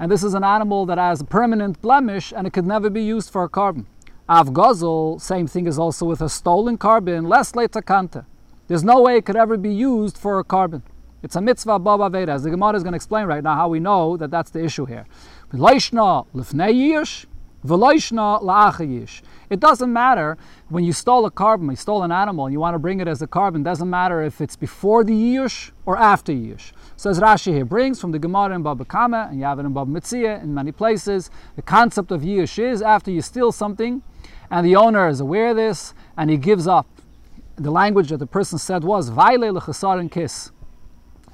and 0.00 0.10
this 0.10 0.24
is 0.24 0.34
an 0.34 0.42
animal 0.42 0.86
that 0.86 0.98
has 0.98 1.20
a 1.20 1.24
permanent 1.24 1.80
blemish 1.80 2.32
and 2.36 2.48
it 2.48 2.52
could 2.52 2.66
never 2.66 2.90
be 2.90 3.04
used 3.04 3.30
for 3.30 3.44
a 3.44 3.48
korban. 3.48 3.86
Av 4.26 4.50
gozel, 4.54 5.20
same 5.20 5.46
thing 5.46 5.66
is 5.66 5.78
also 5.78 6.06
with 6.06 6.22
a 6.22 6.30
stolen 6.30 6.78
korban, 6.78 7.28
les 7.28 7.52
takanta. 7.52 8.24
There's 8.68 8.82
no 8.82 9.02
way 9.02 9.18
it 9.18 9.26
could 9.26 9.36
ever 9.36 9.58
be 9.58 9.68
used 9.68 10.16
for 10.16 10.38
a 10.38 10.44
korban. 10.44 10.80
It's 11.22 11.36
a 11.36 11.42
mitzvah 11.42 11.78
baba 11.78 12.08
veda. 12.08 12.32
As 12.32 12.42
the 12.42 12.48
Gemara 12.48 12.74
is 12.74 12.82
going 12.82 12.92
to 12.92 12.96
explain 12.96 13.26
right 13.26 13.44
now 13.44 13.54
how 13.54 13.68
we 13.68 13.80
know 13.80 14.16
that 14.16 14.30
that's 14.30 14.48
the 14.48 14.64
issue 14.64 14.86
here. 14.86 15.04
It 19.50 19.60
doesn't 19.60 19.92
matter 19.92 20.38
when 20.68 20.84
you 20.84 20.92
stole 20.94 21.26
a 21.26 21.30
korban, 21.30 21.68
you 21.70 21.76
stole 21.76 22.02
an 22.02 22.10
animal, 22.10 22.46
and 22.46 22.52
you 22.54 22.60
want 22.60 22.74
to 22.74 22.78
bring 22.78 23.00
it 23.00 23.08
as 23.08 23.20
a 23.20 23.26
korban, 23.26 23.60
it 23.60 23.64
doesn't 23.64 23.90
matter 23.90 24.22
if 24.22 24.40
it's 24.40 24.56
before 24.56 25.04
the 25.04 25.12
Yish 25.12 25.70
or 25.84 25.98
after 25.98 26.32
Yush. 26.32 26.72
So 26.96 27.10
as 27.10 27.20
Rashi 27.20 27.52
here 27.52 27.66
brings 27.66 28.00
from 28.00 28.12
the 28.12 28.18
Gemara 28.18 28.54
in 28.54 28.62
Baba 28.62 28.86
Kama, 28.86 29.28
and 29.30 29.42
it 29.42 29.66
in 29.66 29.72
Baba 29.74 29.90
Mitzia 29.90 30.42
in 30.42 30.54
many 30.54 30.72
places, 30.72 31.30
the 31.56 31.62
concept 31.62 32.10
of 32.10 32.22
Yish 32.22 32.58
is 32.58 32.80
after 32.80 33.10
you 33.10 33.20
steal 33.20 33.52
something, 33.52 34.02
and 34.54 34.64
the 34.64 34.76
owner 34.76 35.08
is 35.08 35.18
aware 35.18 35.48
of 35.48 35.56
this, 35.56 35.94
and 36.16 36.30
he 36.30 36.36
gives 36.36 36.68
up. 36.68 36.86
The 37.56 37.72
language 37.72 38.10
that 38.10 38.18
the 38.18 38.26
person 38.26 38.56
said 38.56 38.84
was, 38.84 39.08
Vaile 39.08 39.60
kiss 40.08 40.52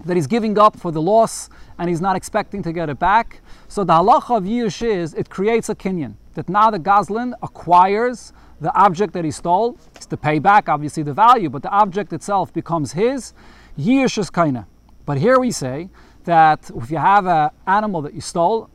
that 0.06 0.16
he's 0.16 0.26
giving 0.26 0.58
up 0.58 0.80
for 0.80 0.90
the 0.90 1.02
loss 1.02 1.50
and 1.78 1.90
he's 1.90 2.00
not 2.00 2.16
expecting 2.16 2.62
to 2.62 2.72
get 2.72 2.88
it 2.88 2.98
back. 2.98 3.42
So 3.68 3.84
the 3.84 3.92
halacha 3.92 4.38
of 4.38 4.44
Yush 4.44 4.80
is 4.82 5.12
it 5.12 5.28
creates 5.28 5.68
a 5.68 5.74
kinyan 5.74 6.14
that 6.32 6.48
now 6.48 6.70
the 6.70 6.78
Gazlan 6.78 7.34
acquires 7.42 8.32
the 8.58 8.74
object 8.74 9.12
that 9.12 9.26
he 9.26 9.30
stole. 9.30 9.76
It's 9.94 10.06
to 10.06 10.16
pay 10.16 10.38
back, 10.38 10.70
obviously, 10.70 11.02
the 11.02 11.12
value, 11.12 11.50
but 11.50 11.60
the 11.60 11.70
object 11.70 12.14
itself 12.14 12.54
becomes 12.54 12.92
his. 12.92 13.34
Yish 13.78 14.16
is 14.16 14.30
kaina. 14.30 14.64
But 15.04 15.18
here 15.18 15.38
we 15.38 15.50
say 15.50 15.90
that 16.24 16.70
if 16.74 16.90
you 16.90 16.96
have 16.96 17.26
an 17.26 17.50
animal 17.66 18.00
that 18.00 18.14
you 18.14 18.22
stole, 18.22 18.70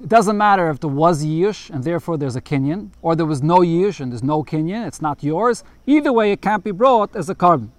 it 0.00 0.08
doesn't 0.08 0.36
matter 0.36 0.70
if 0.70 0.80
there 0.80 0.90
was 0.90 1.24
yish 1.24 1.70
and 1.70 1.82
therefore 1.84 2.16
there's 2.16 2.36
a 2.36 2.40
Kinyan, 2.40 2.90
or 3.02 3.16
there 3.16 3.26
was 3.26 3.42
no 3.42 3.58
yish 3.58 4.00
and 4.00 4.12
there's 4.12 4.22
no 4.22 4.42
Kinyan, 4.44 4.86
it's 4.86 5.02
not 5.02 5.22
yours. 5.22 5.64
Either 5.86 6.12
way, 6.12 6.32
it 6.32 6.40
can't 6.40 6.62
be 6.62 6.70
brought 6.70 7.16
as 7.16 7.28
a 7.28 7.34
korban. 7.34 7.70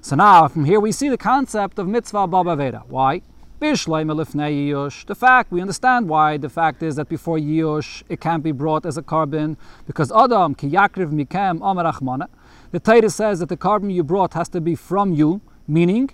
So 0.00 0.14
now, 0.14 0.46
from 0.46 0.64
here 0.64 0.78
we 0.78 0.92
see 0.92 1.08
the 1.08 1.18
concept 1.18 1.78
of 1.78 1.88
mitzvah 1.88 2.28
baba 2.28 2.54
veda. 2.54 2.84
Why? 2.88 3.22
The 3.58 5.16
fact, 5.18 5.50
we 5.50 5.62
understand 5.62 6.08
why. 6.08 6.36
The 6.36 6.50
fact 6.50 6.82
is 6.82 6.96
that 6.96 7.08
before 7.08 7.38
Yush, 7.38 8.02
it 8.08 8.20
can't 8.20 8.42
be 8.42 8.52
brought 8.52 8.84
as 8.84 8.98
a 8.98 9.02
korban 9.02 9.56
because 9.86 10.12
Adam, 10.12 10.54
ki 10.54 10.68
yakriv 10.68 11.10
mikem 11.10 11.60
amarachmana. 11.60 12.28
The 12.70 12.80
Torah 12.80 13.08
says 13.08 13.38
that 13.40 13.48
the 13.48 13.56
korban 13.56 13.92
you 13.92 14.04
brought 14.04 14.34
has 14.34 14.50
to 14.50 14.60
be 14.60 14.74
from 14.74 15.14
you, 15.14 15.40
meaning 15.66 16.10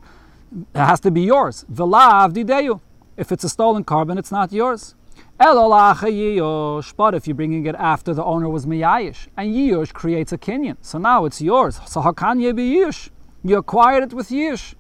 it 0.73 0.79
has 0.79 1.01
to 1.01 1.11
be 1.11 1.23
yours. 1.23 1.67
Velav 1.71 2.33
dideyu. 2.33 2.81
If 3.17 3.33
it's 3.33 3.43
a 3.43 3.49
stolen 3.49 3.85
korban, 3.85 4.19
it's 4.21 4.31
not 4.31 4.53
yours. 4.53 4.95
But 5.43 7.15
if 7.15 7.27
you're 7.27 7.35
bringing 7.35 7.67
it 7.67 7.75
after 7.75 8.15
the 8.15 8.23
owner 8.23 8.49
was 8.49 8.65
miyayish, 8.65 9.27
and 9.37 9.53
yiyush 9.53 9.93
creates 9.93 10.33
a 10.33 10.39
kinyan, 10.39 10.77
so 10.83 10.99
now 10.99 11.25
it's 11.25 11.43
yours. 11.43 11.81
So 11.85 12.01
how 12.01 12.13
can 12.13 12.39
you 12.39 12.55
be 12.55 12.75
yiyush? 12.75 13.11
You 13.43 13.57
acquired 13.59 14.05
it 14.05 14.13
with 14.15 14.29
yish. 14.29 14.75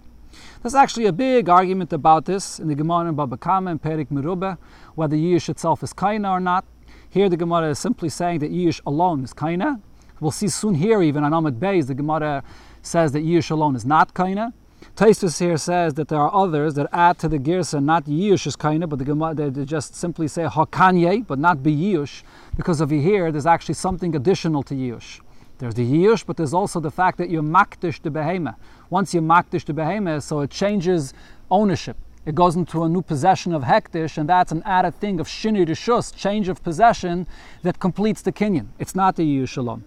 There's 0.62 0.76
actually 0.76 1.06
a 1.06 1.12
big 1.12 1.48
argument 1.48 1.92
about 1.92 2.26
this 2.26 2.60
in 2.60 2.68
the 2.68 2.76
Gemara 2.76 3.08
in 3.08 3.16
Baba 3.16 3.36
Kama 3.36 3.72
and 3.72 3.82
Perik 3.82 4.06
Merubah, 4.10 4.56
whether 4.94 5.16
yish 5.16 5.48
itself 5.48 5.82
is 5.82 5.92
kaina 5.92 6.30
or 6.30 6.38
not. 6.38 6.64
Here 7.10 7.28
the 7.28 7.36
Gemara 7.36 7.70
is 7.70 7.80
simply 7.80 8.08
saying 8.08 8.38
that 8.38 8.52
yish 8.52 8.80
alone 8.86 9.24
is 9.24 9.34
kaina. 9.34 9.80
We'll 10.20 10.30
see 10.30 10.46
soon 10.46 10.76
here 10.76 11.02
even 11.02 11.24
on 11.24 11.32
Amud 11.32 11.58
Beis, 11.58 11.88
the 11.88 11.94
Gemara 11.94 12.44
says 12.82 13.10
that 13.10 13.24
yish 13.24 13.50
alone 13.50 13.74
is 13.74 13.84
not 13.84 14.14
kaina. 14.14 14.52
Taistus 14.96 15.38
here 15.38 15.56
says 15.56 15.94
that 15.94 16.08
there 16.08 16.20
are 16.20 16.34
others 16.34 16.74
that 16.74 16.88
add 16.92 17.18
to 17.18 17.28
the 17.28 17.38
girsa 17.38 17.82
not 17.82 18.04
Yush 18.04 18.46
is 18.46 18.56
kind 18.56 18.88
but 18.88 18.98
the 18.98 19.50
they 19.52 19.64
just 19.64 19.94
simply 19.94 20.28
say 20.28 20.44
hakanye, 20.44 21.26
but 21.26 21.38
not 21.38 21.62
be 21.62 21.74
Yush, 21.74 22.22
because 22.56 22.82
over 22.82 22.94
here 22.94 23.32
there's 23.32 23.46
actually 23.46 23.74
something 23.74 24.14
additional 24.14 24.62
to 24.62 24.74
Yush. 24.74 25.20
There's 25.58 25.74
the 25.74 25.86
Yush, 25.86 26.26
but 26.26 26.36
there's 26.36 26.52
also 26.52 26.80
the 26.80 26.90
fact 26.90 27.18
that 27.18 27.30
you're 27.30 27.42
makdish 27.42 28.02
the 28.02 28.10
behema. 28.10 28.56
Once 28.90 29.14
you're 29.14 29.22
makdish 29.22 29.64
the 29.64 29.72
behema, 29.72 30.20
so 30.22 30.40
it 30.40 30.50
changes 30.50 31.14
ownership. 31.50 31.96
It 32.26 32.34
goes 32.34 32.54
into 32.54 32.84
a 32.84 32.88
new 32.88 33.02
possession 33.02 33.54
of 33.54 33.62
hektish, 33.62 34.18
and 34.18 34.28
that's 34.28 34.52
an 34.52 34.62
added 34.64 34.94
thing 34.96 35.20
of 35.20 35.26
shini 35.26 35.66
rishus, 35.66 36.14
change 36.14 36.48
of 36.48 36.62
possession, 36.62 37.26
that 37.62 37.78
completes 37.78 38.22
the 38.22 38.32
kinyan. 38.32 38.68
It's 38.78 38.94
not 38.94 39.16
the 39.16 39.24
Yush 39.24 39.56
alone. 39.56 39.84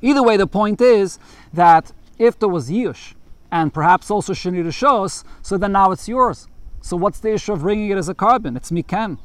Either 0.00 0.22
way, 0.22 0.36
the 0.36 0.46
point 0.46 0.80
is 0.80 1.18
that 1.52 1.92
if 2.18 2.38
there 2.38 2.48
was 2.48 2.70
Yush, 2.70 3.14
and 3.52 3.72
perhaps 3.72 4.10
also 4.10 4.32
Shani 4.32 4.64
Rishos, 4.64 5.22
so 5.42 5.58
then 5.58 5.72
now 5.72 5.92
it's 5.92 6.08
yours. 6.08 6.48
So 6.80 6.96
what's 6.96 7.20
the 7.20 7.34
issue 7.34 7.52
of 7.52 7.60
bringing 7.60 7.90
it 7.90 7.98
as 7.98 8.08
a 8.08 8.14
korban? 8.14 8.56
It's 8.56 8.72
Mikan. 8.72 9.18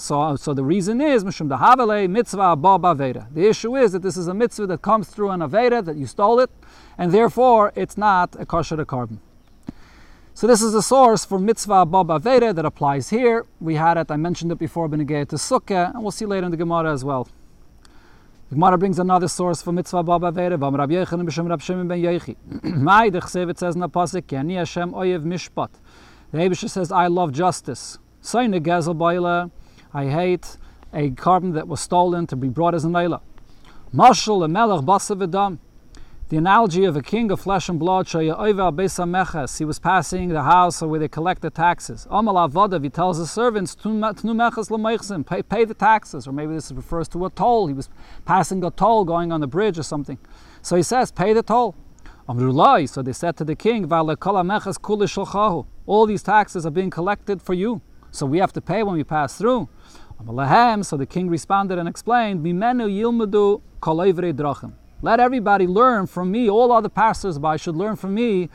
So, 0.00 0.20
uh, 0.20 0.36
so 0.36 0.52
the 0.52 0.64
reason 0.64 1.00
is 1.00 1.22
Mishum 1.22 1.48
Dahavale 1.48 2.10
mitzvah 2.10 2.56
Baba 2.56 2.94
Veda. 2.94 3.28
The 3.30 3.46
issue 3.46 3.76
is 3.76 3.92
that 3.92 4.02
this 4.02 4.16
is 4.16 4.26
a 4.26 4.34
mitzvah 4.34 4.66
that 4.66 4.82
comes 4.82 5.08
through 5.08 5.30
an 5.30 5.40
Aveda, 5.40 5.84
that 5.84 5.96
you 5.96 6.06
stole 6.06 6.40
it, 6.40 6.50
and 6.98 7.12
therefore 7.12 7.72
it's 7.76 7.96
not 7.96 8.34
a 8.40 8.44
kosher 8.44 8.76
korban. 8.84 9.18
So 10.34 10.46
this 10.46 10.62
is 10.62 10.72
the 10.72 10.82
source 10.82 11.24
for 11.24 11.38
mitzvah 11.38 11.86
Baba 11.86 12.18
Veda 12.18 12.52
that 12.54 12.64
applies 12.64 13.10
here. 13.10 13.46
We 13.60 13.74
had 13.74 13.98
it, 13.98 14.10
I 14.10 14.16
mentioned 14.16 14.50
it 14.50 14.58
before, 14.58 14.88
Benegay 14.88 15.28
to 15.28 15.36
Sukkah, 15.36 15.94
and 15.94 16.02
we'll 16.02 16.10
see 16.10 16.26
later 16.26 16.46
in 16.46 16.50
the 16.50 16.56
Gemara 16.56 16.92
as 16.92 17.04
well. 17.04 17.28
The 18.52 18.56
Gemara 18.56 18.76
brings 18.76 18.98
another 18.98 19.28
source 19.28 19.62
for 19.62 19.72
mitzvah 19.72 20.02
baba 20.02 20.30
vere, 20.30 20.58
vam 20.58 20.76
Rabbi 20.76 20.92
Yechanan 20.92 21.26
b'shem 21.26 21.48
Rab 21.48 21.62
Shimon 21.62 21.88
ben 21.88 22.02
Yechi. 22.02 22.36
Mai 22.64 23.08
the 23.08 23.20
Chsevet 23.20 23.56
says 23.56 23.76
in 23.76 23.80
the 23.80 23.88
Pasuk, 23.88 24.30
Ani 24.30 24.56
Hashem 24.56 24.92
oyev 24.92 25.24
mishpat. 25.24 25.70
The 26.32 26.36
Abisha 26.36 26.68
says, 26.68 26.92
I 26.92 27.06
love 27.06 27.32
justice. 27.32 27.98
Sayne 28.20 28.62
gezel 28.62 28.94
boile, 28.94 29.50
I 29.94 30.04
hate 30.04 30.58
a 30.92 31.08
korban 31.12 31.54
that 31.54 31.66
was 31.66 31.80
stolen 31.80 32.26
to 32.26 32.36
be 32.36 32.50
brought 32.50 32.74
as 32.74 32.84
an 32.84 32.92
eila. 32.92 33.22
Mashal 33.94 34.50
melech 34.50 34.84
basav 34.84 35.26
edam 35.26 35.58
the 36.32 36.38
analogy 36.38 36.84
of 36.86 36.96
a 36.96 37.02
king 37.02 37.30
of 37.30 37.38
flesh 37.38 37.68
and 37.68 37.78
blood, 37.78 38.08
he 38.08 39.64
was 39.66 39.78
passing 39.78 40.30
the 40.30 40.42
house 40.42 40.80
where 40.80 40.98
they 40.98 41.06
collect 41.06 41.42
the 41.42 41.50
taxes. 41.50 42.08
He 42.10 42.88
tells 42.88 43.18
his 43.18 43.30
servants, 43.30 43.74
pay, 43.74 45.42
pay 45.42 45.64
the 45.66 45.76
taxes, 45.78 46.26
or 46.26 46.32
maybe 46.32 46.54
this 46.54 46.72
refers 46.72 47.06
to 47.08 47.26
a 47.26 47.30
toll. 47.30 47.66
He 47.66 47.74
was 47.74 47.90
passing 48.24 48.64
a 48.64 48.70
toll 48.70 49.04
going 49.04 49.30
on 49.30 49.42
the 49.42 49.46
bridge 49.46 49.78
or 49.78 49.82
something. 49.82 50.16
So 50.62 50.74
he 50.74 50.82
says, 50.82 51.12
pay 51.12 51.34
the 51.34 51.42
toll. 51.42 51.74
So 52.26 53.02
they 53.02 53.12
said 53.12 53.36
to 53.36 53.44
the 53.44 53.54
king, 53.54 53.92
all 53.92 54.06
these 56.06 56.22
taxes 56.22 56.64
are 56.64 56.70
being 56.70 56.88
collected 56.88 57.42
for 57.42 57.52
you. 57.52 57.82
So 58.10 58.24
we 58.24 58.38
have 58.38 58.54
to 58.54 58.62
pay 58.62 58.82
when 58.82 58.94
we 58.94 59.04
pass 59.04 59.36
through. 59.36 59.68
So 60.24 60.96
the 60.96 61.06
king 61.06 61.28
responded 61.28 61.78
and 61.78 61.86
explained, 61.86 62.42
let 65.02 65.20
everybody 65.20 65.66
learn 65.66 66.06
from 66.06 66.30
me. 66.30 66.48
All 66.48 66.72
other 66.72 66.88
passers-by 66.88 67.56
should 67.58 67.76
learn 67.76 67.96
from 67.96 68.14
me. 68.14 68.48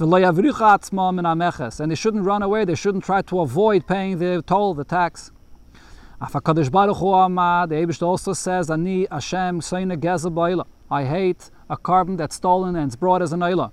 And 0.00 0.12
they 0.12 1.94
shouldn't 1.96 2.24
run 2.24 2.42
away. 2.42 2.64
They 2.64 2.76
shouldn't 2.76 3.04
try 3.04 3.20
to 3.22 3.40
avoid 3.40 3.86
paying 3.86 4.18
the 4.18 4.42
toll, 4.46 4.74
the 4.74 4.84
tax. 4.84 5.32
The 6.20 6.26
Abish 6.26 8.02
also 8.02 8.32
says, 8.32 8.70
Ani 8.70 9.06
Hashem 9.10 9.60
I 10.90 11.04
hate 11.04 11.50
a 11.68 11.76
korban 11.76 12.16
that's 12.16 12.36
stolen 12.36 12.76
and 12.76 12.86
it's 12.86 12.96
brought 12.96 13.20
as 13.20 13.32
an 13.32 13.40
oila. 13.40 13.72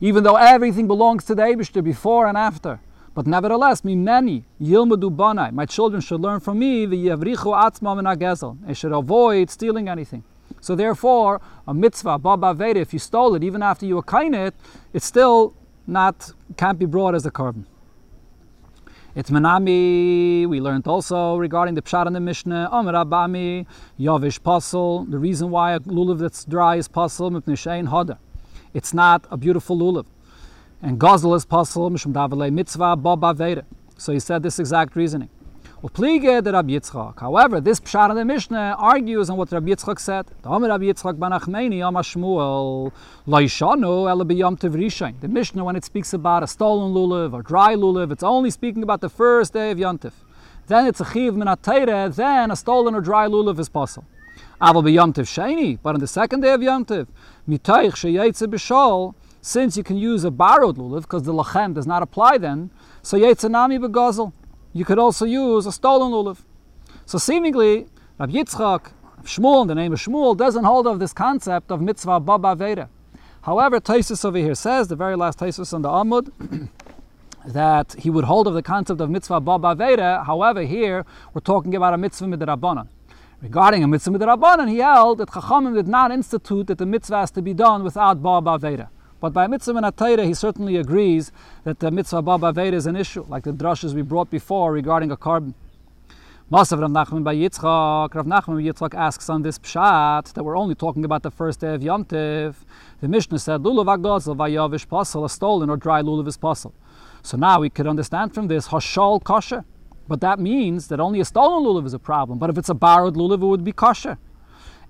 Even 0.00 0.24
though 0.24 0.36
everything 0.36 0.86
belongs 0.86 1.24
to 1.24 1.34
the 1.34 1.42
Abishter 1.42 1.84
before 1.84 2.26
and 2.26 2.36
after. 2.36 2.80
But 3.14 3.26
nevertheless, 3.26 3.84
me 3.84 3.96
many. 3.96 4.44
My 4.58 5.66
children 5.66 6.00
should 6.00 6.20
learn 6.20 6.40
from 6.40 6.58
me. 6.58 6.86
They 6.86 8.74
should 8.74 8.92
avoid 8.92 9.50
stealing 9.50 9.88
anything. 9.88 10.24
So 10.60 10.74
therefore, 10.74 11.40
a 11.66 11.74
mitzvah, 11.74 12.18
baba 12.18 12.54
veda, 12.54 12.80
if 12.80 12.92
you 12.92 12.98
stole 12.98 13.34
it, 13.34 13.42
even 13.42 13.62
after 13.62 13.86
you 13.86 14.00
akain 14.00 14.34
it, 14.34 14.54
it's 14.92 15.06
still 15.06 15.54
not, 15.86 16.32
can't 16.56 16.78
be 16.78 16.86
brought 16.86 17.14
as 17.14 17.24
a 17.26 17.30
korban. 17.30 17.64
It's 19.14 19.28
menami. 19.30 20.46
We 20.46 20.60
learned 20.60 20.86
also 20.86 21.36
regarding 21.36 21.74
the 21.74 21.82
pshat 21.82 22.06
in 22.06 22.12
the 22.12 22.20
Mishnah. 22.20 22.68
Omer 22.70 22.92
abami 22.92 23.66
yavish 23.98 24.38
pasel. 24.40 25.10
The 25.10 25.18
reason 25.18 25.50
why 25.50 25.72
a 25.72 25.80
lulav 25.80 26.18
that's 26.20 26.44
dry 26.44 26.76
is 26.76 26.86
pasel 26.86 27.32
mipnishain 27.32 27.88
hoda. 27.88 28.18
It's 28.72 28.94
not 28.94 29.26
a 29.28 29.36
beautiful 29.36 29.76
lulav. 29.76 30.06
And 30.80 31.00
gazel 31.00 31.34
is 31.36 31.44
pasel 31.44 31.90
mishum 31.90 32.52
mitzvah 32.52 32.96
baba 32.96 33.34
veda. 33.34 33.64
So 33.98 34.12
he 34.12 34.20
said 34.20 34.44
this 34.44 34.60
exact 34.60 34.94
reasoning. 34.94 35.28
Upliege 35.82 36.42
der 36.42 36.52
Rabbi 36.52 36.72
Yitzchak. 36.72 37.20
However, 37.20 37.58
this 37.58 37.80
Pshar 37.80 38.10
in 38.10 38.16
the 38.16 38.22
Mishnah 38.22 38.76
argues 38.78 39.30
on 39.30 39.38
what 39.38 39.50
Rabbi 39.50 39.70
Yitzchak 39.70 39.98
said. 39.98 40.26
The 40.42 40.50
Rabbi 40.50 40.84
Yitzchak 40.84 41.18
ben 41.18 41.30
B'Yom 41.30 42.90
Tev 44.58 45.20
The 45.22 45.28
Mishnah, 45.28 45.64
when 45.64 45.76
it 45.76 45.84
speaks 45.86 46.12
about 46.12 46.42
a 46.42 46.46
stolen 46.46 46.92
lulav 46.92 47.32
or 47.32 47.40
dry 47.40 47.74
lulav, 47.74 48.12
it's 48.12 48.22
only 48.22 48.50
speaking 48.50 48.82
about 48.82 49.00
the 49.00 49.08
first 49.08 49.54
day 49.54 49.70
of 49.70 49.78
Yontif. 49.78 50.12
Then 50.66 50.86
it's 50.86 51.00
a 51.00 51.10
chiv 51.10 51.34
min 51.34 51.48
then 51.64 52.50
a 52.50 52.56
stolen 52.56 52.94
or 52.94 53.00
dry 53.00 53.26
lulav 53.26 53.58
is 53.58 53.70
possible. 53.70 54.06
Aval 54.60 54.82
Tev 55.14 55.24
Sheni, 55.24 55.78
but 55.82 55.94
on 55.94 56.00
the 56.00 56.06
second 56.06 56.42
day 56.42 56.52
of 56.52 56.60
Yontif, 56.60 57.06
Mitaych 57.48 57.96
B'Shol, 57.96 59.14
since 59.40 59.78
you 59.78 59.82
can 59.82 59.96
use 59.96 60.24
a 60.24 60.30
borrowed 60.30 60.76
lulav, 60.76 61.02
because 61.02 61.22
the 61.22 61.32
lachem 61.32 61.72
does 61.72 61.86
not 61.86 62.02
apply 62.02 62.36
then, 62.36 62.68
so 63.00 63.18
Yetze 63.18 63.50
Nami 63.50 63.78
B'Gazel 63.78 64.34
you 64.72 64.84
could 64.84 64.98
also 64.98 65.24
use 65.24 65.66
a 65.66 65.72
stolen 65.72 66.12
lulav. 66.12 66.42
So 67.06 67.18
seemingly, 67.18 67.86
Rabbi 68.18 68.32
Yitzchak, 68.32 68.92
Shmuel, 69.24 69.66
the 69.66 69.74
name 69.74 69.92
of 69.92 69.98
Shmuel, 69.98 70.36
doesn't 70.36 70.64
hold 70.64 70.86
of 70.86 70.98
this 70.98 71.12
concept 71.12 71.70
of 71.70 71.80
mitzvah 71.80 72.20
baba 72.20 72.54
veda. 72.54 72.88
However, 73.42 73.80
Taisus 73.80 74.24
over 74.24 74.38
here 74.38 74.54
says, 74.54 74.88
the 74.88 74.96
very 74.96 75.16
last 75.16 75.38
Taisus 75.38 75.72
on 75.72 75.82
the 75.82 75.88
Amud, 75.88 76.30
that 77.46 77.94
he 77.98 78.10
would 78.10 78.24
hold 78.24 78.46
of 78.46 78.54
the 78.54 78.62
concept 78.62 79.00
of 79.00 79.10
mitzvah 79.10 79.40
baba 79.40 79.74
veda. 79.74 80.22
However, 80.24 80.62
here 80.62 81.04
we're 81.34 81.40
talking 81.40 81.74
about 81.74 81.94
a 81.94 81.98
mitzvah 81.98 82.26
midrabanan. 82.26 82.88
Regarding 83.40 83.82
a 83.82 83.88
mitzvah 83.88 84.12
midrabanan, 84.12 84.68
he 84.68 84.78
held 84.78 85.18
that 85.18 85.30
Chachamim 85.30 85.74
did 85.74 85.88
not 85.88 86.12
institute 86.12 86.66
that 86.66 86.78
the 86.78 86.86
mitzvah 86.86 87.20
has 87.20 87.30
to 87.32 87.42
be 87.42 87.54
done 87.54 87.82
without 87.82 88.22
baba 88.22 88.58
veda. 88.58 88.90
But 89.20 89.34
by 89.34 89.46
mitzvah 89.46 89.76
and 89.76 89.86
atayra, 89.86 90.24
he 90.24 90.32
certainly 90.32 90.76
agrees 90.76 91.30
that 91.64 91.80
the 91.80 91.90
mitzvah 91.90 92.22
baba 92.22 92.52
veda 92.52 92.76
is 92.76 92.86
an 92.86 92.96
issue, 92.96 93.24
like 93.28 93.44
the 93.44 93.52
drushes 93.52 93.94
we 93.94 94.02
brought 94.02 94.30
before 94.30 94.72
regarding 94.72 95.10
a 95.10 95.16
korban. 95.16 95.54
Masav 96.50 96.80
Rav 96.80 96.90
Nachman 96.90 97.22
bar 97.22 97.32
Yitzchak. 97.34 98.12
Rav 98.12 98.26
Nachman 98.26 98.46
bar 98.46 98.90
Yitzchak 98.90 98.92
asks 98.98 99.30
on 99.30 99.42
this 99.42 99.56
pshat 99.58 100.32
that 100.32 100.42
we're 100.42 100.56
only 100.56 100.74
talking 100.74 101.04
about 101.04 101.22
the 101.22 101.30
first 101.30 101.60
day 101.60 101.74
of 101.74 101.82
Yom 101.82 102.04
Tiv. 102.04 102.64
The 103.00 103.06
Mishnah 103.06 103.38
said, 103.38 103.60
Lulav 103.60 103.86
agazel 103.86 104.34
vayavish 104.34 104.88
pasal, 104.88 105.24
a 105.24 105.28
stolen 105.28 105.70
or 105.70 105.76
dry 105.76 106.02
lulav 106.02 106.26
is 106.26 106.36
pasal. 106.36 106.72
So 107.22 107.36
now 107.36 107.60
we 107.60 107.70
could 107.70 107.86
understand 107.86 108.34
from 108.34 108.48
this, 108.48 108.66
hashal 108.68 109.22
kosher. 109.22 109.64
But 110.08 110.20
that 110.22 110.40
means 110.40 110.88
that 110.88 110.98
only 110.98 111.20
a 111.20 111.24
stolen 111.24 111.62
lulav 111.62 111.86
is 111.86 111.94
a 111.94 112.00
problem. 112.00 112.40
But 112.40 112.50
if 112.50 112.58
it's 112.58 112.68
a 112.68 112.74
borrowed 112.74 113.14
lulav, 113.14 113.42
it 113.42 113.46
would 113.46 113.64
be 113.64 113.72
kosher. 113.72 114.18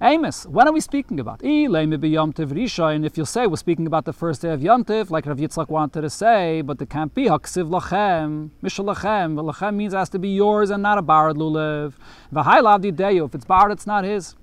Amos, 0.02 0.46
when 0.46 0.66
are 0.66 0.72
we 0.72 0.80
speaking 0.80 1.20
about? 1.20 1.42
And 1.42 1.94
if 1.94 3.18
you'll 3.18 3.26
say 3.26 3.46
we're 3.46 3.56
speaking 3.56 3.86
about 3.86 4.06
the 4.06 4.14
first 4.14 4.40
day 4.40 4.48
of 4.48 4.62
Yom 4.62 4.82
Tiv, 4.82 5.10
like 5.10 5.26
Rav 5.26 5.36
Yitzchak 5.36 5.68
wanted 5.68 6.00
to 6.00 6.08
say, 6.08 6.62
but 6.62 6.80
it 6.80 6.88
can't 6.88 7.14
be 7.14 7.26
Haksiv 7.26 7.68
Lachem, 7.68 8.48
Mishal 8.62 8.94
Lachem. 8.94 9.34
Lachem 9.34 9.74
means 9.74 9.92
it 9.92 9.98
has 9.98 10.08
to 10.08 10.18
be 10.18 10.30
yours 10.30 10.70
and 10.70 10.82
not 10.82 10.96
a 10.96 11.02
Barad 11.02 11.34
Lulev. 11.34 11.92
V'hailav 12.32 12.80
Dideyo, 12.82 13.26
if 13.26 13.34
it's 13.34 13.44
Barad, 13.44 13.72
it's 13.72 13.86
not 13.86 14.04
his. 14.04 14.36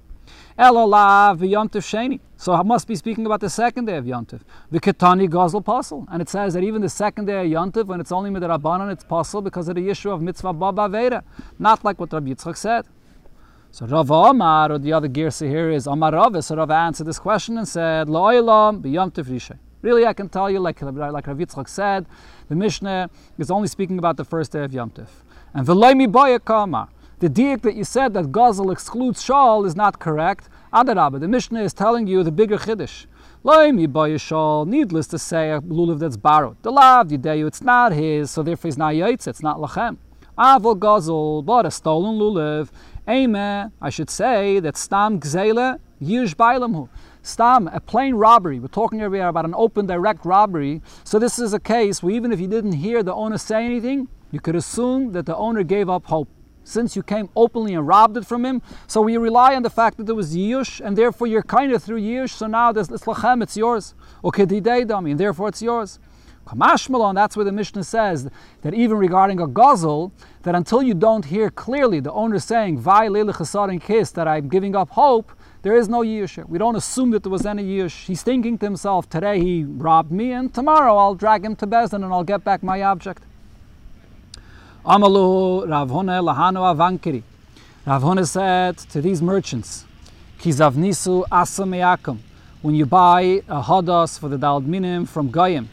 Elolav 0.60 1.50
Yom 1.50 1.70
Tiv 1.70 1.82
Sheni. 1.82 2.20
So 2.36 2.54
I 2.54 2.62
must 2.62 2.88
be 2.88 2.96
speaking 2.96 3.26
about 3.26 3.40
the 3.40 3.50
second 3.50 3.86
day 3.86 3.98
of 3.98 4.06
Tiv. 4.06 4.46
V'ketani 4.72 5.28
Gazal 5.28 5.66
Pasul. 5.66 6.06
And 6.12 6.22
it 6.22 6.30
says 6.30 6.54
that 6.54 6.62
even 6.62 6.84
the 6.84 6.90
second 6.90 7.26
day 7.26 7.42
of 7.46 7.48
Yom 7.48 7.72
Tiv, 7.72 7.88
when 7.88 8.00
it's 8.00 8.12
only 8.12 8.30
Midrabanan, 8.30 8.92
it's 8.92 9.04
possible 9.04 9.42
because 9.42 9.68
of 9.70 9.76
the 9.76 9.90
issue 9.90 10.12
of 10.12 10.22
Mitzvah 10.22 10.54
Baba 10.54 10.88
Veda. 10.88 11.24
Not 11.58 11.84
like 11.84 12.00
what 12.00 12.14
Rabbi 12.14 12.30
Yitzchak 12.30 12.58
said. 12.58 12.86
So 13.72 13.86
Rav 13.86 14.10
Omar, 14.10 14.72
or 14.72 14.80
the 14.80 14.94
other 14.94 15.08
girsa 15.08 15.48
here 15.48 15.70
is 15.70 15.88
Omar 15.88 16.12
Rav, 16.14 16.44
so 16.44 16.56
Rav 16.56 16.72
answered 16.72 17.06
this 17.06 17.20
question 17.20 17.58
and 17.58 17.68
said, 17.68 18.08
Lo'ilam 18.08 18.82
b'yom 18.82 19.12
tivrishay. 19.12 19.58
Really, 19.82 20.06
I 20.06 20.14
can 20.14 20.30
tell 20.30 20.50
you, 20.50 20.60
like, 20.60 20.82
like 20.82 21.28
Rav 21.28 21.38
Yitzchak 21.38 21.70
said, 21.70 22.08
the 22.50 22.56
Mishnah 22.56 23.10
is 23.38 23.52
only 23.52 23.68
speaking 23.68 24.00
about 24.00 24.18
the 24.18 24.26
first 24.26 24.52
day 24.52 24.64
of 24.64 24.74
Yom 24.74 24.90
Tif. 24.90 25.10
And 25.54 25.68
v'loimi 25.68 26.12
boya 26.12 26.44
kama. 26.44 26.90
The 27.20 27.30
diak 27.30 27.62
that 27.64 27.76
you 27.76 27.84
said 27.84 28.14
that 28.14 28.26
Gazel 28.26 28.72
excludes 28.72 29.24
Shal 29.24 29.66
is 29.66 29.76
not 29.76 30.00
correct. 30.00 30.50
Adarabba, 30.72 31.20
the 31.20 31.28
Mishnah 31.28 31.64
is 31.64 31.74
telling 31.74 32.06
you 32.08 32.24
the 32.24 32.32
bigger 32.32 32.58
Chiddush. 32.58 33.06
Loimi 33.44 33.88
boya 33.88 34.20
Shal, 34.20 34.66
needless 34.66 35.08
to 35.08 35.20
say, 35.20 35.52
a 35.52 35.62
lulav 35.62 36.00
that's 36.00 36.18
borrowed. 36.18 36.58
The 36.62 36.72
lav, 36.72 37.08
Yudeyu, 37.08 37.48
it's 37.48 37.62
not 37.62 37.92
his, 37.92 38.32
so 38.32 38.44
therefore 38.44 38.70
it's 38.70 38.78
not 38.78 38.94
yaitz, 38.94 39.28
it's 39.28 39.42
not 39.42 39.58
lachem. 39.58 39.98
Avol 40.38 40.78
Gazel, 40.78 41.44
but 41.44 41.66
a 41.66 41.72
stolen 41.72 42.20
lulav. 42.20 42.70
Amen. 43.10 43.72
I 43.82 43.90
should 43.90 44.10
say 44.10 44.60
that 44.60 44.76
Stam 44.76 45.22
Gzele, 45.22 45.80
Yish 46.02 46.36
Bailamhu. 46.36 46.90
Stam, 47.22 47.70
a 47.70 47.80
plain 47.80 48.16
robbery. 48.16 48.60
We're 48.60 48.68
talking 48.68 49.00
here 49.00 49.28
about 49.28 49.46
an 49.46 49.54
open, 49.56 49.86
direct 49.86 50.26
robbery. 50.26 50.82
So 51.06 51.18
this 51.18 51.40
is 51.40 51.54
a 51.54 51.60
case 51.60 52.04
where 52.04 52.14
even 52.14 52.34
if 52.34 52.40
you 52.42 52.48
didn't 52.48 52.74
hear 52.74 53.04
the 53.04 53.14
owner 53.14 53.38
say 53.38 53.64
anything, 53.64 54.10
you 54.32 54.42
could 54.42 54.58
assume 54.58 55.14
that 55.14 55.26
the 55.26 55.38
owner 55.38 55.64
gave 55.64 55.90
up 55.90 56.08
hope. 56.08 56.28
Since 56.66 56.98
you 56.98 57.04
came 57.04 57.30
openly 57.34 57.76
and 57.76 57.88
robbed 57.88 58.18
it 58.18 58.26
from 58.26 58.46
him, 58.46 58.62
so 58.88 59.00
we 59.00 59.16
rely 59.16 59.56
on 59.56 59.64
the 59.64 59.70
fact 59.70 59.96
that 59.98 60.06
there 60.06 60.16
was 60.16 60.36
Yush, 60.36 60.86
and 60.86 60.98
therefore 60.98 61.28
you're 61.28 61.42
kind 61.42 61.72
of 61.72 61.82
through 61.82 62.02
Yush, 62.02 62.32
so 62.32 62.46
now 62.46 62.74
there's 62.74 62.90
Lachem, 62.90 63.42
it's 63.42 63.56
yours. 63.56 63.96
Okay, 64.22 64.46
Dami, 64.46 65.12
and 65.12 65.20
therefore 65.20 65.48
it's 65.48 65.62
yours. 65.62 65.98
Kamashmalon, 66.48 67.16
that's 67.16 67.36
where 67.36 67.44
the 67.44 67.52
Mishnah 67.52 67.84
says 67.84 68.30
that 68.62 68.74
even 68.74 68.98
regarding 68.98 69.40
a 69.42 69.48
guzzle, 69.48 70.12
that 70.44 70.56
until 70.56 70.82
you 70.82 70.94
don't 70.94 71.26
hear 71.26 71.50
clearly 71.50 72.00
the 72.00 72.12
owner 72.12 72.40
saying, 72.40 72.80
Vai 72.80 73.08
and 73.08 73.82
kiss, 73.82 74.12
that 74.12 74.28
I'm 74.28 74.48
giving 74.48 74.76
up 74.76 74.90
hope, 74.92 75.32
there 75.62 75.76
is 75.76 75.90
no 75.90 76.02
Yush. 76.02 76.48
We 76.48 76.58
don't 76.58 76.76
assume 76.76 77.12
that 77.12 77.24
there 77.24 77.32
was 77.32 77.46
any 77.46 77.64
Yush. 77.64 78.06
He's 78.06 78.24
thinking 78.24 78.58
to 78.60 78.66
himself, 78.66 79.10
today 79.10 79.42
he 79.42 79.66
robbed 79.66 80.12
me, 80.12 80.32
and 80.32 80.54
tomorrow 80.54 80.96
I'll 80.96 81.16
drag 81.16 81.44
him 81.44 81.56
to 81.58 81.68
Bezdin 81.68 82.04
and 82.04 82.06
I'll 82.06 82.24
get 82.24 82.44
back 82.44 82.64
my 82.64 82.82
object. 82.82 83.24
Amalu 84.86 85.70
Rav 85.70 85.90
Huna 85.90 86.24
Lahanu 86.24 86.62
Avankiri. 86.74 87.24
Rav 87.86 88.04
Huna 88.04 88.26
said 88.26 88.78
to 88.78 89.02
these 89.02 89.22
merchants, 89.22 89.84
Kizavnisu 90.40 91.26
Asameyakum. 91.30 92.20
When 92.62 92.74
you 92.74 92.86
buy 92.86 93.44
a 93.48 93.62
hadas 93.62 94.18
for 94.18 94.30
the 94.30 94.38
Daldminim 94.38 95.08
from 95.08 95.30
Goyim. 95.30 95.70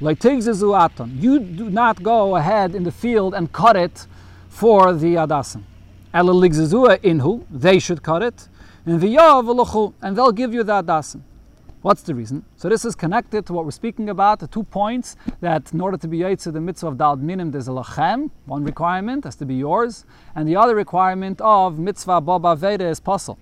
You 0.00 1.38
do 1.40 1.70
not 1.70 2.02
go 2.02 2.36
ahead 2.36 2.74
in 2.74 2.84
the 2.84 2.92
field 2.92 3.34
and 3.34 3.52
cut 3.52 3.74
it 3.76 4.06
for 4.48 4.92
the 4.92 5.16
adasim. 5.16 5.62
inhu. 6.14 7.44
They 7.50 7.78
should 7.80 8.02
cut 8.02 8.22
it. 8.22 8.48
And 8.86 9.02
and 9.02 10.16
they'll 10.16 10.32
give 10.32 10.54
you 10.54 10.62
the 10.62 10.82
adasim. 10.82 11.22
What's 11.82 12.02
the 12.02 12.14
reason? 12.14 12.44
So 12.56 12.68
this 12.68 12.84
is 12.84 12.94
connected 12.94 13.46
to 13.46 13.52
what 13.52 13.64
we're 13.64 13.70
speaking 13.70 14.08
about, 14.08 14.40
the 14.40 14.48
two 14.48 14.64
points 14.64 15.16
that 15.40 15.72
in 15.72 15.80
order 15.80 15.96
to 15.96 16.08
be 16.08 16.18
Yaitse 16.18 16.52
the 16.52 16.60
mitzvah 16.60 16.88
of 16.88 16.98
Dal 16.98 17.16
Minim, 17.16 17.52
there's 17.52 17.68
a 17.68 17.72
lachem, 17.72 18.30
one 18.46 18.64
requirement 18.64 19.24
has 19.24 19.36
to 19.36 19.46
be 19.46 19.54
yours, 19.54 20.04
and 20.34 20.48
the 20.48 20.56
other 20.56 20.74
requirement 20.74 21.40
of 21.40 21.78
mitzvah 21.78 22.20
Baba 22.20 22.56
Veda 22.56 22.86
is 22.86 23.00
pasul. 23.00 23.38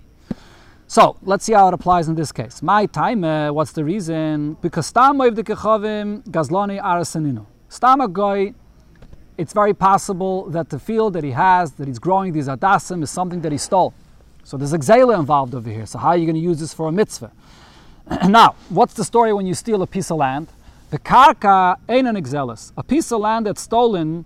So 0.89 1.17
let's 1.21 1.43
see 1.43 1.51
how 1.51 1.67
it 1.67 1.73
applies 1.73 2.07
in 2.07 2.15
this 2.15 2.31
case. 2.31 2.61
My 2.61 2.85
time, 2.85 3.25
uh, 3.25 3.51
what's 3.51 3.73
the 3.73 3.83
reason? 3.83 4.53
Because 4.61 4.85
Stam 4.85 5.19
of 5.19 5.35
the 5.35 5.43
Kechavim 5.43 6.23
Gazlani 6.29 6.81
Arasanino. 6.81 7.45
Stam 7.67 7.99
goy, 8.13 8.53
it's 9.37 9.51
very 9.51 9.73
possible 9.73 10.49
that 10.49 10.69
the 10.69 10.79
field 10.79 11.11
that 11.13 11.25
he 11.25 11.31
has, 11.31 11.73
that 11.73 11.89
he's 11.89 11.99
growing 11.99 12.31
these 12.31 12.47
adasim, 12.47 13.03
is 13.03 13.09
something 13.09 13.41
that 13.41 13.51
he 13.51 13.57
stole. 13.57 13.93
So 14.45 14.55
there's 14.55 14.71
exela 14.71 15.19
involved 15.19 15.53
over 15.55 15.69
here. 15.69 15.85
So 15.85 15.99
how 15.99 16.09
are 16.09 16.17
you 16.17 16.25
going 16.25 16.35
to 16.35 16.41
use 16.41 16.61
this 16.61 16.73
for 16.73 16.87
a 16.87 16.91
mitzvah? 16.93 17.33
now, 18.29 18.55
what's 18.69 18.93
the 18.93 19.03
story 19.03 19.33
when 19.33 19.45
you 19.45 19.55
steal 19.55 19.81
a 19.81 19.87
piece 19.87 20.09
of 20.09 20.17
land? 20.17 20.47
The 20.89 20.99
karka 20.99 21.75
ain't 21.89 22.07
an 22.07 22.15
exelis. 22.15 22.71
A 22.77 22.83
piece 22.83 23.11
of 23.11 23.19
land 23.19 23.45
that's 23.45 23.61
stolen, 23.61 24.23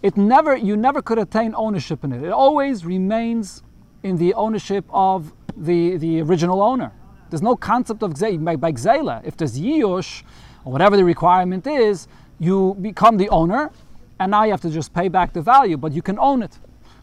it 0.00 0.16
never 0.16 0.54
you 0.54 0.76
never 0.76 1.02
could 1.02 1.18
attain 1.18 1.54
ownership 1.56 2.04
in 2.04 2.12
it. 2.12 2.22
It 2.22 2.30
always 2.30 2.84
remains 2.84 3.64
in 4.04 4.16
the 4.18 4.32
ownership 4.34 4.84
of 4.90 5.32
the, 5.56 5.96
the 5.96 6.22
original 6.22 6.62
owner. 6.62 6.92
There's 7.30 7.42
no 7.42 7.56
concept 7.56 8.02
of 8.02 8.14
gzela. 8.14 8.44
By, 8.44 8.56
by 8.56 8.72
gzela, 8.72 9.24
if 9.24 9.36
there's 9.36 9.58
yiyush, 9.58 10.22
or 10.64 10.72
whatever 10.72 10.96
the 10.96 11.04
requirement 11.04 11.66
is, 11.66 12.08
you 12.38 12.76
become 12.80 13.16
the 13.16 13.28
owner, 13.28 13.70
and 14.18 14.30
now 14.30 14.44
you 14.44 14.50
have 14.50 14.60
to 14.62 14.70
just 14.70 14.92
pay 14.94 15.08
back 15.08 15.32
the 15.32 15.42
value, 15.42 15.76
but 15.76 15.92
you 15.92 16.02
can 16.02 16.18
own 16.18 16.42
it. 16.42 16.58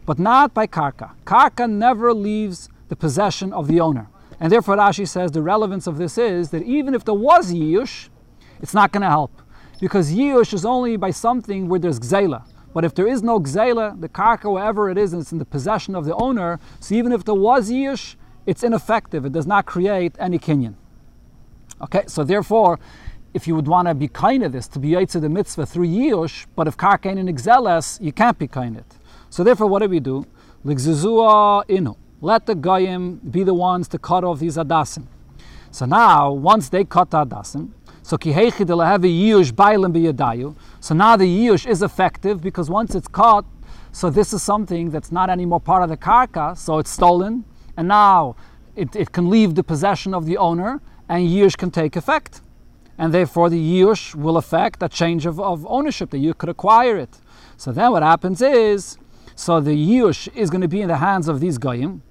But 0.06 0.18
not 0.18 0.54
by 0.54 0.66
karka. 0.66 1.12
Karka 1.24 1.70
never 1.70 2.12
leaves 2.12 2.68
the 2.88 2.96
possession 2.96 3.52
of 3.52 3.68
the 3.68 3.80
owner. 3.80 4.08
And 4.40 4.50
therefore, 4.50 4.76
Rashi 4.76 5.06
says 5.06 5.30
the 5.30 5.42
relevance 5.42 5.86
of 5.86 5.98
this 5.98 6.18
is 6.18 6.50
that 6.50 6.62
even 6.64 6.94
if 6.94 7.04
there 7.04 7.14
was 7.14 7.52
Yiyush, 7.52 8.08
it's 8.60 8.74
not 8.74 8.90
going 8.90 9.02
to 9.02 9.08
help. 9.08 9.40
Because 9.80 10.12
Yiyush 10.12 10.52
is 10.52 10.64
only 10.64 10.96
by 10.96 11.10
something 11.10 11.68
where 11.68 11.78
there's 11.78 12.00
Gzela. 12.00 12.44
But 12.74 12.84
if 12.84 12.94
there 12.94 13.06
is 13.06 13.22
no 13.22 13.38
Gzela, 13.38 14.00
the 14.00 14.08
karka, 14.08 14.52
wherever 14.52 14.90
it 14.90 14.98
is, 14.98 15.12
it's 15.12 15.30
in 15.30 15.38
the 15.38 15.44
possession 15.44 15.94
of 15.94 16.04
the 16.04 16.14
owner, 16.16 16.58
so 16.80 16.94
even 16.94 17.12
if 17.12 17.24
there 17.24 17.34
was 17.34 17.70
Yiyush, 17.70 18.16
it's 18.46 18.62
ineffective. 18.62 19.24
It 19.24 19.32
does 19.32 19.46
not 19.46 19.66
create 19.66 20.14
any 20.18 20.38
kinyan. 20.38 20.74
Okay, 21.80 22.04
so 22.06 22.24
therefore, 22.24 22.78
if 23.34 23.46
you 23.46 23.54
would 23.54 23.66
want 23.66 23.88
to 23.88 23.94
be 23.94 24.08
kind 24.08 24.42
of 24.42 24.52
this, 24.52 24.68
to 24.68 24.78
be 24.78 24.90
Yaitse 24.90 25.20
the 25.20 25.28
mitzvah 25.28 25.66
through 25.66 25.88
Yiyush, 25.88 26.46
but 26.54 26.68
if 26.68 26.76
karka 26.76 27.06
ain't 27.06 27.18
in 27.18 27.26
Gzelas, 27.34 28.00
you 28.00 28.12
can't 28.12 28.38
be 28.38 28.46
kind 28.46 28.76
it. 28.76 28.98
So 29.30 29.42
therefore, 29.42 29.66
what 29.68 29.80
do 29.80 29.88
we 29.88 30.00
do? 30.00 30.26
Ligzizua 30.64 31.66
inu. 31.66 31.96
Let 32.20 32.46
the 32.46 32.54
goyim 32.54 33.16
be 33.30 33.42
the 33.42 33.54
ones 33.54 33.88
to 33.88 33.98
cut 33.98 34.22
off 34.22 34.38
these 34.38 34.56
adasim. 34.56 35.06
So 35.70 35.86
now, 35.86 36.30
once 36.30 36.68
they 36.68 36.84
cut 36.84 37.10
the 37.10 37.24
adasim, 37.24 37.70
so 38.02 38.16
kihechi 38.16 38.66
de 38.66 38.84
have 38.84 39.00
yush 39.00 39.52
bailim 39.52 39.92
biyadayu. 39.92 40.54
So 40.80 40.94
now 40.94 41.16
the 41.16 41.24
yush 41.24 41.66
is 41.66 41.82
effective 41.82 42.42
because 42.42 42.68
once 42.68 42.94
it's 42.94 43.08
cut, 43.08 43.44
so 43.92 44.10
this 44.10 44.32
is 44.32 44.42
something 44.42 44.90
that's 44.90 45.10
not 45.10 45.30
anymore 45.30 45.60
part 45.60 45.82
of 45.82 45.88
the 45.88 45.96
karka, 45.96 46.56
so 46.56 46.78
it's 46.78 46.90
stolen, 46.90 47.44
and 47.76 47.88
now 47.88 48.36
it, 48.76 48.94
it 48.96 49.12
can 49.12 49.28
leave 49.30 49.54
the 49.54 49.62
possession 49.62 50.14
of 50.14 50.26
the 50.26 50.36
owner, 50.36 50.80
and 51.08 51.28
yush 51.28 51.56
can 51.56 51.70
take 51.70 51.96
effect. 51.96 52.40
And 52.98 53.12
therefore 53.12 53.50
the 53.50 53.58
yush 53.58 54.14
will 54.14 54.36
affect 54.36 54.82
a 54.82 54.88
change 54.88 55.26
of, 55.26 55.40
of 55.40 55.66
ownership, 55.66 56.10
that 56.10 56.18
you 56.18 56.34
could 56.34 56.48
acquire 56.48 56.96
it. 56.96 57.18
So 57.56 57.72
then 57.72 57.92
what 57.92 58.02
happens 58.02 58.40
is, 58.42 58.98
so 59.34 59.60
the 59.60 59.72
yush 59.72 60.28
is 60.34 60.50
going 60.50 60.60
to 60.60 60.68
be 60.68 60.80
in 60.80 60.88
the 60.88 60.98
hands 60.98 61.28
of 61.28 61.40
these 61.40 61.58
goyim, 61.58 62.02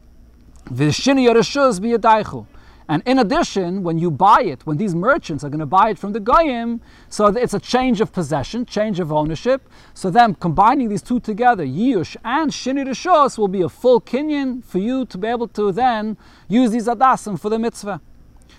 and 2.87 3.03
in 3.05 3.19
addition, 3.19 3.83
when 3.83 3.97
you 3.97 4.11
buy 4.11 4.41
it, 4.41 4.65
when 4.65 4.77
these 4.77 4.93
merchants 4.95 5.43
are 5.43 5.49
going 5.49 5.59
to 5.59 5.65
buy 5.65 5.89
it 5.89 5.99
from 5.99 6.13
the 6.13 6.19
Goyim, 6.19 6.81
so 7.09 7.27
it's 7.27 7.53
a 7.53 7.59
change 7.59 8.01
of 8.01 8.11
possession, 8.11 8.65
change 8.65 8.99
of 8.99 9.11
ownership. 9.11 9.69
So 9.93 10.09
then 10.09 10.35
combining 10.35 10.89
these 10.89 11.01
two 11.01 11.19
together, 11.19 11.65
Yush 11.65 12.17
and 12.23 12.51
Shini 12.51 12.85
Rishos, 12.85 13.37
will 13.37 13.47
be 13.47 13.61
a 13.61 13.69
full 13.69 14.01
kinyan 14.01 14.63
for 14.63 14.79
you 14.79 15.05
to 15.05 15.17
be 15.17 15.27
able 15.27 15.47
to 15.49 15.71
then 15.71 16.17
use 16.47 16.71
these 16.71 16.87
adasim 16.87 17.39
for 17.39 17.49
the 17.49 17.59
mitzvah. 17.59 18.01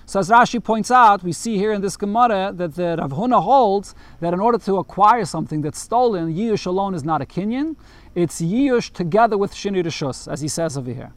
So 0.07 0.21
as 0.21 0.29
Rashi 0.31 0.63
points 0.63 0.91
out, 0.91 1.23
we 1.23 1.33
see 1.33 1.57
here 1.57 1.73
in 1.73 1.81
this 1.81 1.97
Gemara 1.97 2.53
that 2.55 2.75
the 2.75 2.97
Rav 2.99 3.13
Huna 3.13 3.43
holds 3.43 3.95
that 4.21 4.35
in 4.35 4.41
order 4.41 4.59
to 4.59 4.79
acquire 4.79 5.25
something 5.25 5.63
that's 5.63 5.79
stolen, 5.79 6.35
Yush 6.35 6.67
alone 6.67 6.95
is 6.95 7.05
not 7.05 7.23
a 7.23 7.25
kinyan. 7.25 7.77
It's 8.15 8.41
Yush 8.41 8.93
together 8.93 9.39
with 9.39 9.53
Shini 9.55 9.83
Rishos, 9.83 10.31
as 10.31 10.41
he 10.41 10.49
says 10.49 10.77
over 10.77 10.93
here. 10.93 11.13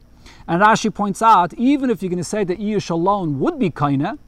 And 0.48 0.62
Rashi 0.62 0.94
points 0.94 1.22
out, 1.22 1.54
even 1.54 1.90
if 1.90 2.02
you're 2.02 2.10
going 2.10 2.18
to 2.18 2.24
say 2.24 2.44
that 2.44 2.58
Iyush 2.58 2.90
alone 2.90 3.40
would 3.40 3.58
be 3.58 3.70
kaina, 3.70 4.18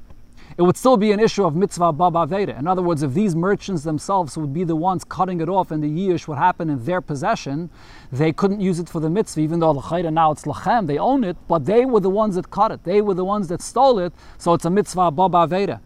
it 0.57 0.63
would 0.63 0.77
still 0.77 0.97
be 0.97 1.13
an 1.13 1.21
issue 1.21 1.45
of 1.45 1.55
mitzvah 1.55 1.93
baba 1.93 2.27
veda. 2.27 2.59
In 2.59 2.67
other 2.67 2.83
words, 2.83 3.05
if 3.05 3.15
these 3.15 3.37
merchants 3.37 3.85
themselves 3.85 4.37
would 4.37 4.53
be 4.53 4.65
the 4.65 4.75
ones 4.75 5.05
cutting 5.05 5.41
it 5.41 5.49
off 5.49 5.71
and 5.71 5.81
the 5.81 5.89
yish 5.89 6.27
would 6.27 6.39
happen 6.39 6.69
in 6.69 6.85
their 6.85 7.01
possession, 7.01 7.71
they 8.11 8.33
couldn't 8.33 8.61
use 8.61 8.81
it 8.81 8.89
for 8.89 8.99
the 8.99 9.09
mitzvah, 9.09 9.41
even 9.41 9.61
though 9.61 9.73
now 9.73 10.33
it's 10.33 10.45
lachem, 10.45 10.89
they 10.89 10.99
own 10.99 11.23
it, 11.23 11.37
but 11.47 11.65
they 11.67 11.85
were 11.85 12.01
the 12.01 12.11
ones 12.11 12.35
that 12.35 12.51
cut 12.51 12.73
it. 12.73 12.83
They 12.83 13.01
were 13.01 13.15
the 13.15 13.25
ones 13.25 13.47
that 13.49 13.63
stole 13.63 14.01
it, 14.01 14.13
so 14.37 14.53
it's 14.55 14.65
a 14.65 14.71
mitzvah 14.71 15.13
baba 15.13 15.47
veda. 15.47 15.81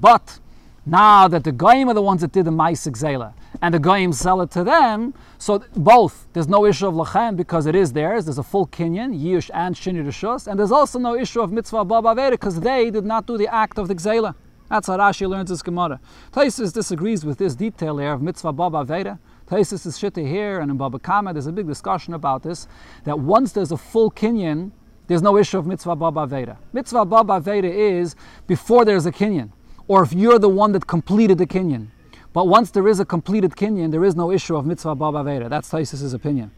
But 0.00 0.38
now 0.86 1.28
that 1.28 1.44
the 1.44 1.52
goyim 1.52 1.90
are 1.90 1.94
the 1.94 2.00
ones 2.00 2.22
that 2.22 2.32
did 2.32 2.46
the 2.46 2.50
ma'isik 2.50 2.92
zela, 2.96 3.34
and 3.62 3.74
the 3.74 3.78
goyim 3.78 4.12
sell 4.12 4.40
it 4.40 4.50
to 4.52 4.64
them, 4.64 5.14
so 5.38 5.64
both, 5.74 6.26
there's 6.32 6.48
no 6.48 6.64
issue 6.64 6.86
of 6.86 6.94
lachem 6.94 7.36
because 7.36 7.66
it 7.66 7.74
is 7.74 7.92
theirs. 7.92 8.26
There's 8.26 8.38
a 8.38 8.42
full 8.42 8.66
kinyan, 8.66 9.18
yish 9.18 9.50
and 9.54 9.74
shini 9.74 10.04
rishos, 10.04 10.46
and 10.46 10.58
there's 10.58 10.72
also 10.72 10.98
no 10.98 11.16
issue 11.16 11.40
of 11.40 11.52
mitzvah 11.52 11.84
baba 11.84 12.14
veda 12.14 12.32
because 12.32 12.60
they 12.60 12.90
did 12.90 13.04
not 13.04 13.26
do 13.26 13.36
the 13.36 13.52
act 13.52 13.78
of 13.78 13.88
the 13.88 13.94
gzela. 13.94 14.34
That's 14.68 14.86
how 14.86 14.98
Rashi 14.98 15.26
learns 15.26 15.48
his 15.48 15.62
Gemara. 15.62 15.98
Taisus 16.30 16.72
disagrees 16.74 17.24
with 17.24 17.38
this 17.38 17.54
detail 17.54 17.96
here 17.98 18.12
of 18.12 18.20
mitzvah 18.20 18.52
baba 18.52 18.84
veda. 18.84 19.18
Taisus 19.48 19.86
is 19.86 19.98
shitta 19.98 20.26
here, 20.26 20.60
and 20.60 20.70
in 20.70 20.76
Baba 20.76 20.98
Kama 20.98 21.32
there's 21.32 21.46
a 21.46 21.52
big 21.52 21.66
discussion 21.66 22.12
about 22.12 22.42
this. 22.42 22.68
That 23.04 23.18
once 23.18 23.52
there's 23.52 23.72
a 23.72 23.78
full 23.78 24.10
kinyan, 24.10 24.72
there's 25.06 25.22
no 25.22 25.38
issue 25.38 25.56
of 25.56 25.66
mitzvah 25.66 25.96
baba 25.96 26.26
veda. 26.26 26.58
Mitzvah 26.74 27.06
baba 27.06 27.40
veda 27.40 27.70
is 27.70 28.14
before 28.46 28.84
there's 28.84 29.06
a 29.06 29.12
kinyan, 29.12 29.50
or 29.86 30.02
if 30.02 30.12
you're 30.12 30.38
the 30.38 30.50
one 30.50 30.72
that 30.72 30.86
completed 30.86 31.38
the 31.38 31.46
kinyan. 31.46 31.88
But 32.32 32.48
once 32.48 32.70
there 32.70 32.86
is 32.86 33.00
a 33.00 33.04
completed 33.04 33.52
kinyan, 33.52 33.90
there 33.90 34.04
is 34.04 34.14
no 34.14 34.30
issue 34.30 34.56
of 34.56 34.66
mitzvah 34.66 34.94
baba 34.94 35.24
veda. 35.24 35.48
That's 35.48 35.70
Taisus' 35.70 36.14
opinion. 36.14 36.50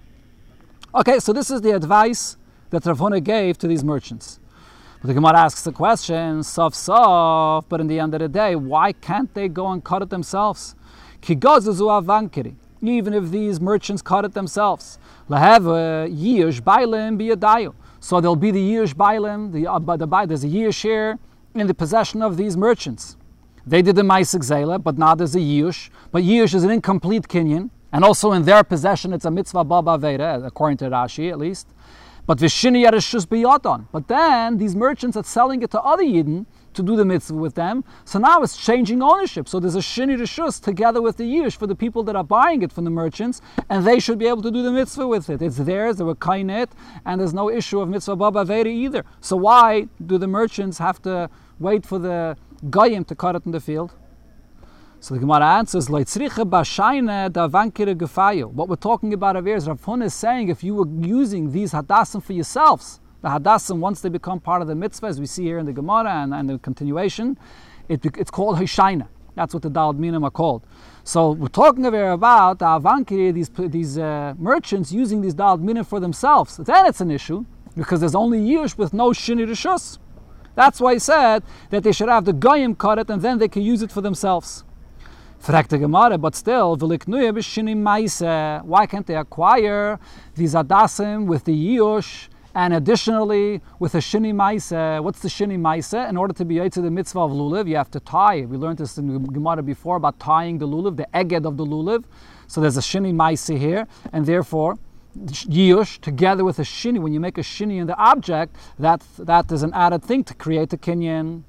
Okay, 0.95 1.21
so 1.21 1.33
this 1.33 1.51
is 1.51 1.61
the 1.61 1.71
advice 1.71 2.37
that 2.71 2.85
Rav 2.85 2.99
Huna 2.99 3.23
gave 3.23 3.57
to 3.59 3.69
these 3.69 3.85
merchants. 3.85 4.41
But 5.01 5.09
the 5.09 5.15
Gemara 5.15 5.39
asks 5.39 5.63
the 5.63 5.73
question, 5.73 6.43
sof 6.43 6.75
sof, 6.75 7.69
but 7.69 7.81
in 7.81 7.87
the 7.87 7.99
end 7.99 8.15
of 8.15 8.21
the 8.21 8.29
day, 8.29 8.57
why 8.57 8.93
can't 8.93 9.33
they 9.33 9.49
go 9.49 9.69
and 9.69 9.83
cut 9.83 10.03
it 10.03 10.11
themselves? 10.11 10.75
Even 12.83 13.15
if 13.15 13.31
these 13.31 13.61
merchants 13.61 14.03
cut 14.03 14.25
it 14.25 14.35
themselves. 14.35 14.99
Biyadayu. 15.31 17.75
So 18.01 18.21
there'll 18.21 18.37
be 18.37 18.51
the 18.51 18.75
yish 18.75 18.95
bailim, 18.95 19.53
the, 19.53 19.67
uh, 19.67 19.79
the, 19.79 20.27
there's 20.27 20.45
a 20.45 20.49
yish 20.49 20.75
share 20.75 21.19
in 21.55 21.67
the 21.67 21.75
possession 21.75 22.23
of 22.23 22.37
these 22.37 22.57
merchants. 22.57 23.17
They 23.67 23.83
did 23.83 23.97
the 23.97 24.03
Maisik 24.03 24.41
Zela, 24.41 24.83
but 24.83 24.99
not 24.99 25.21
as 25.21 25.35
a 25.35 25.39
Yush. 25.39 25.91
But 26.13 26.23
Yush 26.23 26.55
is 26.55 26.65
an 26.65 26.71
incomplete 26.71 27.29
Kinyan, 27.29 27.71
and 27.93 28.05
also 28.05 28.33
in 28.33 28.43
their 28.43 28.65
possession 28.65 29.13
it's 29.13 29.25
a 29.25 29.31
mitzvah 29.31 29.65
baba 29.65 29.99
veda, 29.99 30.43
according 30.45 30.79
to 30.79 30.87
Rashi 30.87 31.31
at 31.31 31.39
least. 31.39 31.69
But 32.27 32.39
Vishini 32.39 32.85
Yarishus 32.85 33.27
Biyadon. 33.27 33.87
But 33.93 34.09
then 34.09 34.59
these 34.59 34.77
merchants 34.77 35.17
are 35.17 35.25
selling 35.25 35.63
it 35.63 35.71
to 35.73 35.81
other 35.81 36.05
Yidden 36.05 36.47
to 36.75 36.83
do 36.83 36.97
the 36.97 37.05
mitzvah 37.05 37.37
with 37.37 37.55
them. 37.55 37.85
So 38.05 38.19
now 38.19 38.43
it's 38.43 38.57
changing 38.57 39.03
ownership. 39.03 39.49
So 39.49 39.59
there's 39.61 39.75
a 39.75 39.81
Shini 39.81 40.17
Rishus 40.17 40.63
together 40.63 41.03
with 41.03 41.17
the 41.17 41.25
Yish 41.25 41.57
for 41.57 41.67
the 41.67 41.75
people 41.75 42.03
that 42.05 42.17
are 42.17 42.25
buying 42.25 42.63
it 42.63 42.73
from 42.73 42.85
the 42.85 42.91
merchants, 42.91 43.41
and 43.69 43.87
they 43.87 43.99
should 43.99 44.19
be 44.19 44.27
able 44.27 44.43
to 44.43 44.51
do 44.51 44.63
the 44.63 44.73
mitzvah 44.73 45.07
with 45.07 45.29
it. 45.31 45.43
It's 45.43 45.57
theirs, 45.57 45.97
they 45.97 46.05
were 46.05 46.15
kainet, 46.15 46.69
and 47.05 47.21
there's 47.21 47.35
no 47.35 47.51
issue 47.51 47.81
of 47.81 47.89
mitzvah 47.89 48.17
baba 48.17 48.45
veda 48.45 48.69
either. 48.69 49.05
So 49.21 49.37
why 49.37 49.89
do 50.05 50.19
the 50.19 50.29
merchants 50.29 50.79
have 50.79 51.03
to 51.03 51.29
wait 51.59 51.85
for 51.85 51.99
the 51.99 52.37
goyim 52.69 53.05
to 53.05 53.15
cut 53.15 53.37
it 53.37 53.47
in 53.47 53.53
the 53.53 53.61
field. 53.61 53.95
So 54.99 55.15
the 55.15 55.21
Gemara 55.21 55.47
answers. 55.47 55.89
What 55.89 56.07
we're 58.69 58.77
talking 58.77 59.15
about 59.15 59.37
over 59.37 59.49
here 59.49 59.57
is 59.57 59.67
Rav 59.67 60.03
is 60.03 60.15
saying 60.15 60.49
if 60.49 60.63
you 60.63 60.75
were 60.75 60.89
using 60.89 61.53
these 61.53 61.73
hadassim 61.73 62.23
for 62.23 62.35
yourselves, 62.35 63.01
the 63.23 63.29
hadassim, 63.29 63.79
once 63.79 64.01
they 64.01 64.09
become 64.09 64.41
part 64.41 64.63
of 64.63 64.69
the 64.69 64.75
mitzvah, 64.75 65.07
as 65.07 65.21
we 65.21 65.27
see 65.27 65.45
here 65.45 65.59
in 65.59 65.67
the 65.67 65.73
Gemara 65.73 66.23
and, 66.23 66.35
and 66.35 66.49
the 66.49 66.59
continuation, 66.59 67.39
it, 67.89 68.05
it's 68.05 68.31
called 68.31 68.59
Hishayna. 68.59 69.09
That's 69.35 69.55
what 69.55 69.63
the 69.63 69.71
Dalad 69.71 69.97
Minim 69.97 70.25
are 70.25 70.31
called. 70.31 70.63
So 71.05 71.33
we're 71.33 71.49
talking 71.49 71.85
here 71.85 72.11
about 72.11 72.59
the 72.59 72.67
Avankiri, 72.67 73.33
these, 73.33 73.51
these 73.71 73.99
uh, 73.99 74.35
merchants 74.39 74.93
using 74.93 75.21
these 75.21 75.35
Dalad 75.35 75.61
Minim 75.61 75.85
for 75.85 76.01
themselves. 76.01 76.57
Then 76.57 76.87
it's 76.87 77.01
an 77.01 77.11
issue, 77.11 77.45
because 77.77 78.01
there's 78.01 78.15
only 78.15 78.41
Yish 78.41 78.77
with 78.77 78.93
no 78.93 79.11
Shini 79.11 79.47
Rishus. 79.47 79.99
That's 80.55 80.81
why 80.81 80.95
he 80.95 80.99
said 80.99 81.43
that 81.71 81.83
they 81.83 81.93
should 81.93 82.09
have 82.09 82.25
the 82.25 82.33
goyim 82.33 82.75
cut 82.75 82.99
it 82.99 83.09
and 83.09 83.23
then 83.23 83.39
they 83.39 83.49
can 83.49 83.63
use 83.63 83.83
it 83.83 83.93
for 83.93 84.01
themselves. 84.01 84.65
but 85.47 86.35
still, 86.35 86.77
why 86.77 88.87
can't 88.87 89.07
they 89.07 89.17
acquire 89.17 89.99
these 90.35 90.55
adasim 90.55 91.27
with 91.27 91.45
the 91.45 91.79
yush 91.79 92.29
and 92.55 92.75
additionally 92.75 93.61
with 93.79 93.95
a 93.95 93.99
shini 93.99 94.35
maise? 94.35 94.73
What's 95.03 95.21
the 95.21 95.29
shini 95.29 95.59
maise? 95.59 95.93
In 95.93 96.17
order 96.17 96.35
to 96.35 96.45
be 96.45 96.69
to 96.69 96.81
the 96.81 96.91
mitzvah 96.91 97.21
of 97.21 97.31
lulav, 97.31 97.69
you 97.69 97.77
have 97.77 97.91
to 97.93 98.01
tie. 98.01 98.43
We 98.43 98.57
learned 98.57 98.79
this 98.79 98.99
in 98.99 99.25
Gemara 99.25 99.63
before 99.63 99.97
about 99.97 100.19
tying 100.19 100.59
the 100.59 100.67
lulav, 100.67 100.97
the 100.97 101.09
eged 101.15 101.45
of 101.47 101.57
the 101.57 101.65
lulav. 101.65 102.05
So 102.47 102.61
there's 102.61 102.77
a 102.77 102.81
shini 102.81 103.15
maise 103.15 103.47
here, 103.47 103.87
and 104.13 104.27
therefore 104.27 104.79
Yush 105.19 106.01
together 106.01 106.45
with 106.45 106.59
a 106.61 106.63
shini. 106.63 107.01
When 107.01 107.13
you 107.13 107.21
make 107.21 107.37
a 107.37 107.43
shini 107.43 107.81
in 107.81 107.87
the 107.89 107.97
object, 107.97 108.55
that 108.79 109.03
that 109.19 109.51
is 109.51 109.63
an 109.65 109.73
added 109.75 110.05
thing 110.05 110.23
to 110.25 110.35
create 110.35 110.73
a 110.73 110.77
kinyan. 110.77 111.43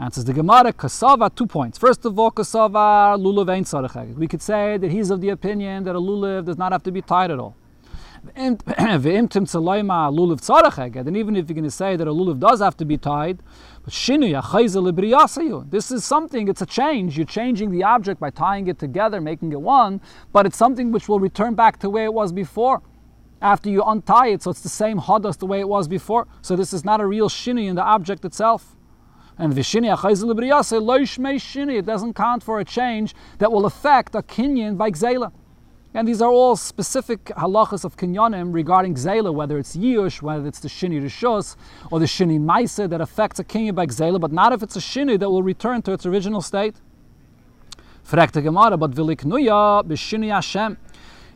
Answers 0.00 0.24
the 0.24 0.32
Gemara, 0.32 0.72
kasava, 0.72 1.34
two 1.34 1.46
points. 1.46 1.76
First 1.76 2.04
of 2.04 2.16
all, 2.16 2.30
kasava, 2.30 3.18
lulav 3.18 3.48
ain't. 3.52 4.16
We 4.16 4.28
could 4.28 4.40
say 4.40 4.76
that 4.76 4.90
he's 4.92 5.10
of 5.10 5.20
the 5.20 5.30
opinion 5.30 5.82
that 5.84 5.96
a 5.96 5.98
lulav 5.98 6.44
does 6.44 6.56
not 6.56 6.70
have 6.70 6.84
to 6.84 6.92
be 6.92 7.02
tied 7.02 7.32
at 7.32 7.40
all. 7.40 7.56
And 8.36 8.62
even 11.16 11.36
if 11.36 11.48
you're 11.48 11.54
going 11.54 11.64
to 11.64 11.70
say 11.70 11.96
that 11.96 12.08
a 12.08 12.12
lulav 12.12 12.38
does 12.38 12.60
have 12.60 12.76
to 12.78 12.84
be 12.84 12.96
tied, 12.96 13.42
but 13.84 13.92
this 15.70 15.90
is 15.90 16.04
something, 16.04 16.48
it's 16.48 16.62
a 16.62 16.66
change. 16.66 17.16
You're 17.16 17.26
changing 17.26 17.70
the 17.70 17.84
object 17.84 18.20
by 18.20 18.30
tying 18.30 18.66
it 18.68 18.78
together, 18.78 19.20
making 19.20 19.52
it 19.52 19.60
one, 19.60 20.00
but 20.32 20.46
it's 20.46 20.56
something 20.56 20.92
which 20.92 21.08
will 21.08 21.20
return 21.20 21.54
back 21.54 21.78
to 21.80 21.90
where 21.90 22.04
it 22.04 22.14
was 22.14 22.32
before 22.32 22.82
after 23.40 23.70
you 23.70 23.82
untie 23.82 24.28
it, 24.28 24.42
so 24.42 24.50
it's 24.50 24.62
the 24.62 24.68
same 24.68 24.98
hadas 24.98 25.38
the 25.38 25.46
way 25.46 25.60
it 25.60 25.68
was 25.68 25.88
before. 25.88 26.26
So 26.42 26.56
this 26.56 26.72
is 26.72 26.84
not 26.84 27.00
a 27.00 27.06
real 27.06 27.28
shini 27.28 27.68
in 27.68 27.76
the 27.76 27.82
object 27.82 28.24
itself. 28.24 28.74
And 29.36 29.52
v'shini 29.52 29.88
shini, 31.38 31.78
it 31.78 31.86
doesn't 31.86 32.14
count 32.14 32.42
for 32.42 32.58
a 32.58 32.64
change 32.64 33.14
that 33.38 33.52
will 33.52 33.66
affect 33.66 34.14
a 34.16 34.22
kinyan 34.22 34.76
by 34.76 34.90
gzela. 34.90 35.32
And 35.94 36.06
these 36.06 36.20
are 36.20 36.30
all 36.30 36.54
specific 36.54 37.24
halachas 37.26 37.84
of 37.84 37.96
kinyanim 37.96 38.52
regarding 38.52 38.94
gzela, 38.94 39.32
whether 39.32 39.58
it's 39.58 39.74
yush, 39.76 40.20
whether 40.20 40.46
it's 40.46 40.60
the 40.60 40.68
shini 40.68 41.02
rishos, 41.02 41.56
or 41.90 41.98
the 41.98 42.06
shini 42.06 42.38
maisa 42.38 42.88
that 42.88 43.00
affects 43.00 43.40
a 43.40 43.44
kinyan 43.44 43.74
by 43.74 43.86
gzela, 43.86 44.20
but 44.20 44.30
not 44.30 44.52
if 44.52 44.62
it's 44.62 44.76
a 44.76 44.80
shini 44.80 45.18
that 45.18 45.30
will 45.30 45.42
return 45.42 45.80
to 45.82 45.92
its 45.92 46.04
original 46.04 46.42
state. 46.42 46.76
Gemara, 48.10 48.76
but 48.76 48.92
b'shini 48.92 50.30
Hashem. 50.30 50.78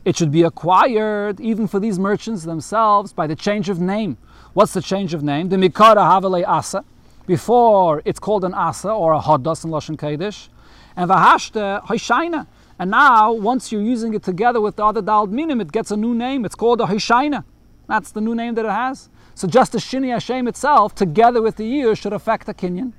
It 0.04 0.16
should 0.16 0.32
be 0.32 0.42
acquired 0.42 1.40
even 1.40 1.68
for 1.68 1.78
these 1.78 1.98
merchants 1.98 2.44
themselves 2.44 3.12
by 3.12 3.26
the 3.26 3.36
change 3.36 3.68
of 3.68 3.80
name. 3.80 4.16
What's 4.52 4.72
the 4.72 4.82
change 4.82 5.14
of 5.14 5.22
name? 5.22 5.48
The 5.48 5.56
Mikara 5.56 5.96
Havale 5.96 6.46
Asa. 6.46 6.84
Before 7.26 8.02
it's 8.04 8.18
called 8.18 8.44
an 8.44 8.52
Asa 8.52 8.90
or 8.90 9.12
a 9.12 9.20
Hadas 9.20 9.64
in 9.64 9.70
Lashon 9.70 9.96
Kodesh. 9.96 10.48
And 10.96 11.08
Vahashta 11.08 11.84
Haishaina. 11.84 12.46
And 12.82 12.90
now, 12.90 13.32
once 13.32 13.70
you're 13.70 13.80
using 13.80 14.12
it 14.12 14.24
together 14.24 14.60
with 14.60 14.74
the 14.74 14.84
other 14.84 15.00
Dald 15.00 15.30
Minim, 15.30 15.60
it 15.60 15.70
gets 15.70 15.92
a 15.92 15.96
new 15.96 16.16
name. 16.16 16.44
It's 16.44 16.56
called 16.56 16.80
a 16.80 16.86
Haishaina. 16.86 17.44
That's 17.86 18.10
the 18.10 18.20
new 18.20 18.34
name 18.34 18.56
that 18.56 18.64
it 18.64 18.72
has. 18.72 19.08
So 19.36 19.46
just 19.46 19.70
the 19.70 19.78
Shini 19.78 20.10
Hashem 20.10 20.48
itself, 20.48 20.92
together 20.92 21.40
with 21.40 21.54
the 21.58 21.64
year, 21.64 21.94
should 21.94 22.12
affect 22.12 22.46
the 22.46 22.54
Kinyan. 22.54 22.92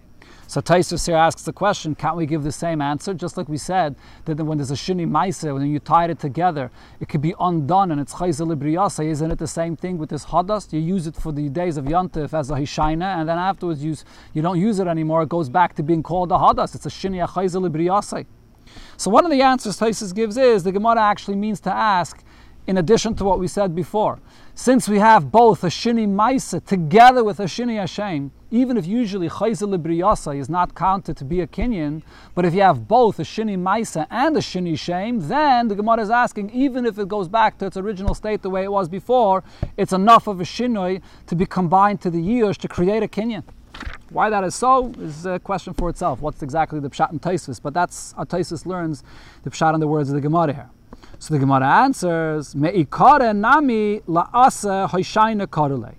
So 0.47 0.61
Taisus 0.61 1.05
here 1.05 1.17
asks 1.17 1.43
the 1.43 1.51
question, 1.51 1.95
can't 1.95 2.15
we 2.15 2.25
give 2.25 2.43
the 2.43 2.51
same 2.53 2.79
answer? 2.79 3.13
Just 3.13 3.35
like 3.35 3.49
we 3.49 3.57
said, 3.57 3.97
that 4.23 4.37
when 4.37 4.57
there's 4.57 4.71
a 4.71 4.75
shini 4.75 5.05
maisa, 5.05 5.53
when 5.53 5.69
you 5.69 5.79
tie 5.79 6.05
it 6.05 6.17
together, 6.17 6.71
it 7.01 7.09
could 7.09 7.21
be 7.21 7.35
undone 7.41 7.91
and 7.91 7.99
it's 7.99 8.13
chayzel 8.13 8.55
libriyasa. 8.55 9.03
Isn't 9.03 9.31
it 9.31 9.37
the 9.37 9.47
same 9.47 9.75
thing 9.75 9.97
with 9.97 10.09
this 10.09 10.27
hadas? 10.27 10.71
You 10.71 10.79
use 10.79 11.07
it 11.07 11.17
for 11.17 11.33
the 11.33 11.49
days 11.49 11.75
of 11.75 11.83
Yantif 11.83 12.33
as 12.33 12.51
a 12.51 12.53
hishaina, 12.53 13.17
and 13.17 13.27
then 13.27 13.37
afterwards 13.37 13.83
you, 13.83 13.97
you 14.33 14.41
don't 14.41 14.61
use 14.61 14.79
it 14.79 14.87
anymore. 14.87 15.23
It 15.23 15.29
goes 15.29 15.49
back 15.49 15.75
to 15.75 15.83
being 15.83 16.03
called 16.03 16.31
a 16.31 16.35
hadas. 16.35 16.73
It's 16.73 16.85
a 16.85 16.89
shini 16.89 17.27
chayzel 17.27 17.67
libriyasa. 17.67 18.25
So 18.97 19.09
one 19.11 19.25
of 19.25 19.31
the 19.31 19.41
answers 19.41 19.79
Taisus 19.79 20.13
gives 20.13 20.37
is, 20.37 20.63
the 20.63 20.71
Gemara 20.71 21.01
actually 21.01 21.35
means 21.35 21.59
to 21.61 21.73
ask, 21.73 22.23
in 22.65 22.77
addition 22.77 23.13
to 23.15 23.25
what 23.25 23.39
we 23.39 23.47
said 23.47 23.75
before, 23.75 24.19
since 24.55 24.87
we 24.87 24.99
have 24.99 25.31
both 25.31 25.63
a 25.63 25.67
shini 25.67 26.07
maisa 26.07 26.63
together 26.63 27.23
with 27.23 27.39
a 27.39 27.43
shini 27.43 27.77
Hashem, 27.77 28.31
even 28.51 28.77
if 28.77 28.85
usually 28.85 29.27
chayzel 29.27 29.75
libriyasa 29.75 30.37
is 30.37 30.47
not 30.47 30.75
counted 30.75 31.17
to 31.17 31.25
be 31.25 31.41
a 31.41 31.47
kinyan, 31.47 32.03
but 32.35 32.45
if 32.45 32.53
you 32.53 32.61
have 32.61 32.87
both 32.87 33.19
a 33.19 33.23
shini 33.23 33.57
maisa 33.57 34.05
and 34.11 34.37
a 34.37 34.39
shini 34.39 34.77
shem, 34.77 35.27
then 35.27 35.67
the 35.67 35.75
Gemara 35.75 36.01
is 36.01 36.09
asking, 36.09 36.51
even 36.51 36.85
if 36.85 36.99
it 36.99 37.07
goes 37.07 37.27
back 37.27 37.57
to 37.57 37.65
its 37.65 37.77
original 37.77 38.13
state 38.13 38.43
the 38.43 38.49
way 38.49 38.63
it 38.63 38.71
was 38.71 38.87
before, 38.87 39.43
it's 39.75 39.91
enough 39.91 40.27
of 40.27 40.39
a 40.39 40.43
shinoi 40.43 41.01
to 41.25 41.35
be 41.35 41.45
combined 41.45 41.99
to 42.01 42.11
the 42.11 42.21
years 42.21 42.57
to 42.59 42.67
create 42.67 43.01
a 43.01 43.07
kinyan. 43.07 43.43
Why 44.09 44.29
that 44.29 44.43
is 44.43 44.53
so 44.53 44.91
is 44.99 45.25
a 45.25 45.39
question 45.39 45.73
for 45.73 45.89
itself. 45.89 46.21
What's 46.21 46.43
exactly 46.43 46.79
the 46.79 46.89
pshat 46.89 47.11
in 47.11 47.19
Taisus? 47.19 47.59
But 47.61 47.73
that's 47.73 48.13
how 48.13 48.25
Taisus 48.25 48.65
learns 48.65 49.03
the 49.43 49.49
pshat 49.49 49.73
in 49.73 49.79
the 49.79 49.87
words 49.87 50.09
of 50.09 50.15
the 50.15 50.21
Gemara 50.21 50.53
here. 50.53 50.69
So 51.17 51.33
the 51.33 51.39
Gemara 51.39 51.65
answers, 51.65 52.55
Me'ikare 52.55 53.33
nami 53.33 54.01
la'asa 54.01 54.89
hoishayna 54.89 55.47
karule. 55.47 55.95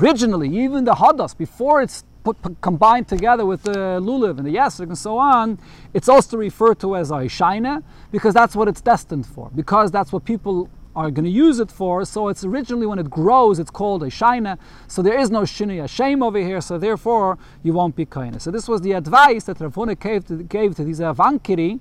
Originally, 0.00 0.56
even 0.56 0.84
the 0.84 0.92
hadas, 0.92 1.36
before 1.36 1.82
it's 1.82 2.04
put, 2.22 2.36
combined 2.60 3.08
together 3.08 3.46
with 3.46 3.62
the 3.62 3.98
lulav 4.00 4.38
and 4.38 4.46
the 4.46 4.54
yasrik 4.54 4.88
and 4.88 4.98
so 4.98 5.18
on, 5.18 5.58
it's 5.94 6.08
also 6.08 6.36
referred 6.36 6.78
to 6.78 6.94
as 6.94 7.10
a 7.10 7.88
because 8.12 8.34
that's 8.34 8.54
what 8.54 8.68
it's 8.68 8.82
destined 8.82 9.26
for. 9.26 9.50
Because 9.54 9.90
that's 9.90 10.12
what 10.12 10.24
people 10.24 10.68
are 10.98 11.12
going 11.12 11.24
to 11.24 11.30
use 11.30 11.60
it 11.60 11.70
for. 11.70 12.04
So 12.04 12.26
it's 12.28 12.44
originally 12.44 12.84
when 12.84 12.98
it 12.98 13.08
grows, 13.08 13.60
it's 13.60 13.70
called 13.70 14.02
a 14.02 14.06
shaina. 14.06 14.58
So 14.88 15.00
there 15.00 15.16
is 15.16 15.30
no 15.30 15.42
shini 15.42 15.82
a 15.82 15.86
shame 15.86 16.24
over 16.24 16.38
here. 16.38 16.60
So 16.60 16.76
therefore, 16.76 17.38
you 17.62 17.72
won't 17.72 17.94
be 17.94 18.04
kaina. 18.04 18.40
So 18.40 18.50
this 18.50 18.66
was 18.66 18.80
the 18.80 18.92
advice 18.92 19.44
that 19.44 19.60
Rav 19.60 19.74
Huna 19.74 19.98
gave 19.98 20.26
to, 20.26 20.42
gave 20.42 20.74
to 20.74 20.82
these 20.82 20.98
avankiri 20.98 21.78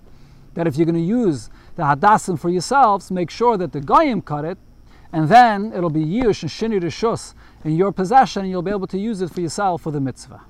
that 0.53 0.67
if 0.67 0.77
you're 0.77 0.86
going 0.86 0.95
to 0.95 1.01
use 1.01 1.49
the 1.75 1.84
hadassim 1.84 2.39
for 2.39 2.49
yourselves, 2.49 3.10
make 3.10 3.32
sure 3.32 3.58
that 3.58 3.71
the 3.71 3.82
goyim 3.82 4.21
cut 4.21 4.45
it, 4.45 4.58
and 5.12 5.30
then 5.30 5.73
it'll 5.73 5.89
be 5.89 6.06
yush 6.06 6.43
and 6.43 6.51
shini 6.51 6.80
rishus 6.80 7.34
in 7.63 7.75
your 7.75 7.91
possession, 7.91 8.43
and 8.43 8.51
you'll 8.51 8.62
be 8.62 8.71
able 8.71 8.88
to 8.88 8.99
use 8.99 9.21
it 9.21 9.32
for 9.32 9.41
yourself 9.41 9.82
for 9.82 9.91
the 9.91 9.99
mitzvah. 9.99 10.41